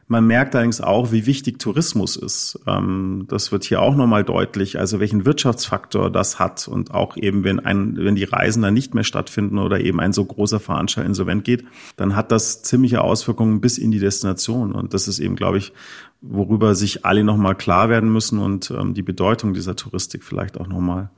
Man 0.06 0.26
merkt 0.26 0.54
allerdings 0.54 0.80
auch, 0.80 1.12
wie 1.12 1.24
wichtig 1.24 1.58
Tourismus 1.58 2.16
ist. 2.16 2.60
Ähm, 2.66 3.24
das 3.28 3.52
wird 3.52 3.64
hier 3.64 3.80
auch 3.80 3.96
nochmal 3.96 4.22
deutlich, 4.22 4.78
also 4.78 5.00
welchen 5.00 5.24
Wirtschaftsfaktor 5.24 6.10
das 6.10 6.38
hat 6.38 6.68
und 6.68 6.92
auch 6.92 7.16
eben, 7.16 7.42
wenn 7.44 7.60
ein, 7.60 7.96
wenn 7.96 8.14
die 8.14 8.24
Reisen 8.24 8.62
dann 8.62 8.74
nicht 8.74 8.94
mehr 8.94 9.04
stattfinden 9.04 9.58
oder 9.58 9.80
eben 9.80 10.00
ein 10.00 10.12
so 10.12 10.24
großer 10.24 10.60
Veranstalter 10.60 11.08
insolvent 11.08 11.44
geht, 11.44 11.64
dann 11.96 12.16
hat 12.16 12.32
das 12.32 12.62
ziemliche 12.62 13.00
Auswirkungen 13.00 13.60
bis 13.60 13.78
in 13.78 13.90
die 13.90 13.98
Destination. 13.98 14.72
Und 14.72 14.92
das 14.92 15.08
ist 15.08 15.20
eben, 15.20 15.36
glaube 15.36 15.58
ich, 15.58 15.72
worüber 16.20 16.74
sich 16.74 17.06
alle 17.06 17.24
nochmal 17.24 17.54
klar 17.54 17.88
werden 17.88 18.12
müssen 18.12 18.38
und 18.38 18.70
ähm, 18.70 18.94
die 18.94 19.02
Bedeutung 19.02 19.54
dieser 19.54 19.76
Touristik 19.76 20.22
vielleicht 20.22 20.60
auch 20.60 20.66
nochmal, 20.66 21.10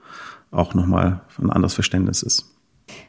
auch 0.50 0.74
nochmal 0.74 1.22
ein 1.38 1.50
anderes 1.50 1.74
Verständnis 1.74 2.22
ist. 2.22 2.56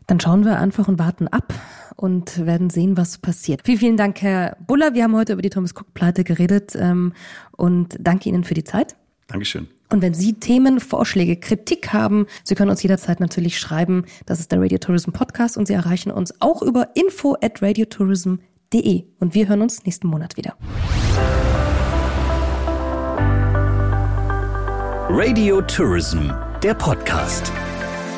Dann 0.08 0.20
schauen 0.20 0.46
wir 0.46 0.60
einfach 0.60 0.88
und 0.88 1.00
warten 1.00 1.28
ab 1.28 1.54
und 1.96 2.46
werden 2.46 2.70
sehen, 2.70 2.96
was 2.96 3.18
passiert. 3.18 3.62
Vielen, 3.66 3.78
vielen 3.78 3.98
Dank, 3.98 4.22
Herr 4.22 4.56
Buller. 4.66 4.94
Wir 4.94 5.04
haben 5.04 5.16
heute 5.16 5.34
über 5.34 5.42
die 5.42 5.50
Thomas 5.50 5.74
Cook-Pleite 5.76 6.24
geredet 6.24 6.76
ähm, 6.76 7.14
und 7.52 7.98
danke 8.00 8.30
Ihnen 8.30 8.44
für 8.44 8.54
die 8.54 8.64
Zeit. 8.64 8.96
Dankeschön. 9.28 9.68
Und 9.90 10.02
wenn 10.02 10.14
Sie 10.14 10.34
Themen, 10.34 10.80
Vorschläge, 10.80 11.38
Kritik 11.38 11.94
haben, 11.94 12.28
Sie 12.44 12.56
können 12.56 12.70
uns 12.70 12.84
jederzeit 12.84 13.20
natürlich 13.20 13.60
schreiben. 13.60 14.06
Das 14.26 14.40
ist 14.40 14.52
der 14.52 14.62
Radio 14.62 14.78
Tourism 14.78 15.12
Podcast 15.12 15.58
und 15.58 15.66
Sie 15.68 15.74
erreichen 15.74 16.12
uns 16.12 16.42
auch 16.42 16.62
über 16.62 16.90
info 16.96 17.36
at 17.42 17.62
radiotourism.de. 17.62 19.04
Und 19.20 19.34
wir 19.34 19.48
hören 19.48 19.62
uns 19.62 19.86
nächsten 19.86 20.08
Monat 20.08 20.38
wieder. 20.38 20.56
Radio 25.10 25.62
Tourism, 25.62 26.32
der 26.62 26.74
Podcast. 26.74 27.52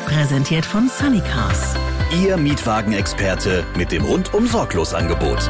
Präsentiert 0.10 0.66
von 0.66 0.90
Sunnycars. 0.90 1.76
Ihr 2.20 2.36
Mietwagenexperte 2.36 3.64
mit 3.78 3.92
dem 3.92 4.04
rundum 4.04 4.48
sorglos 4.48 4.96
Angebot. 4.96 5.48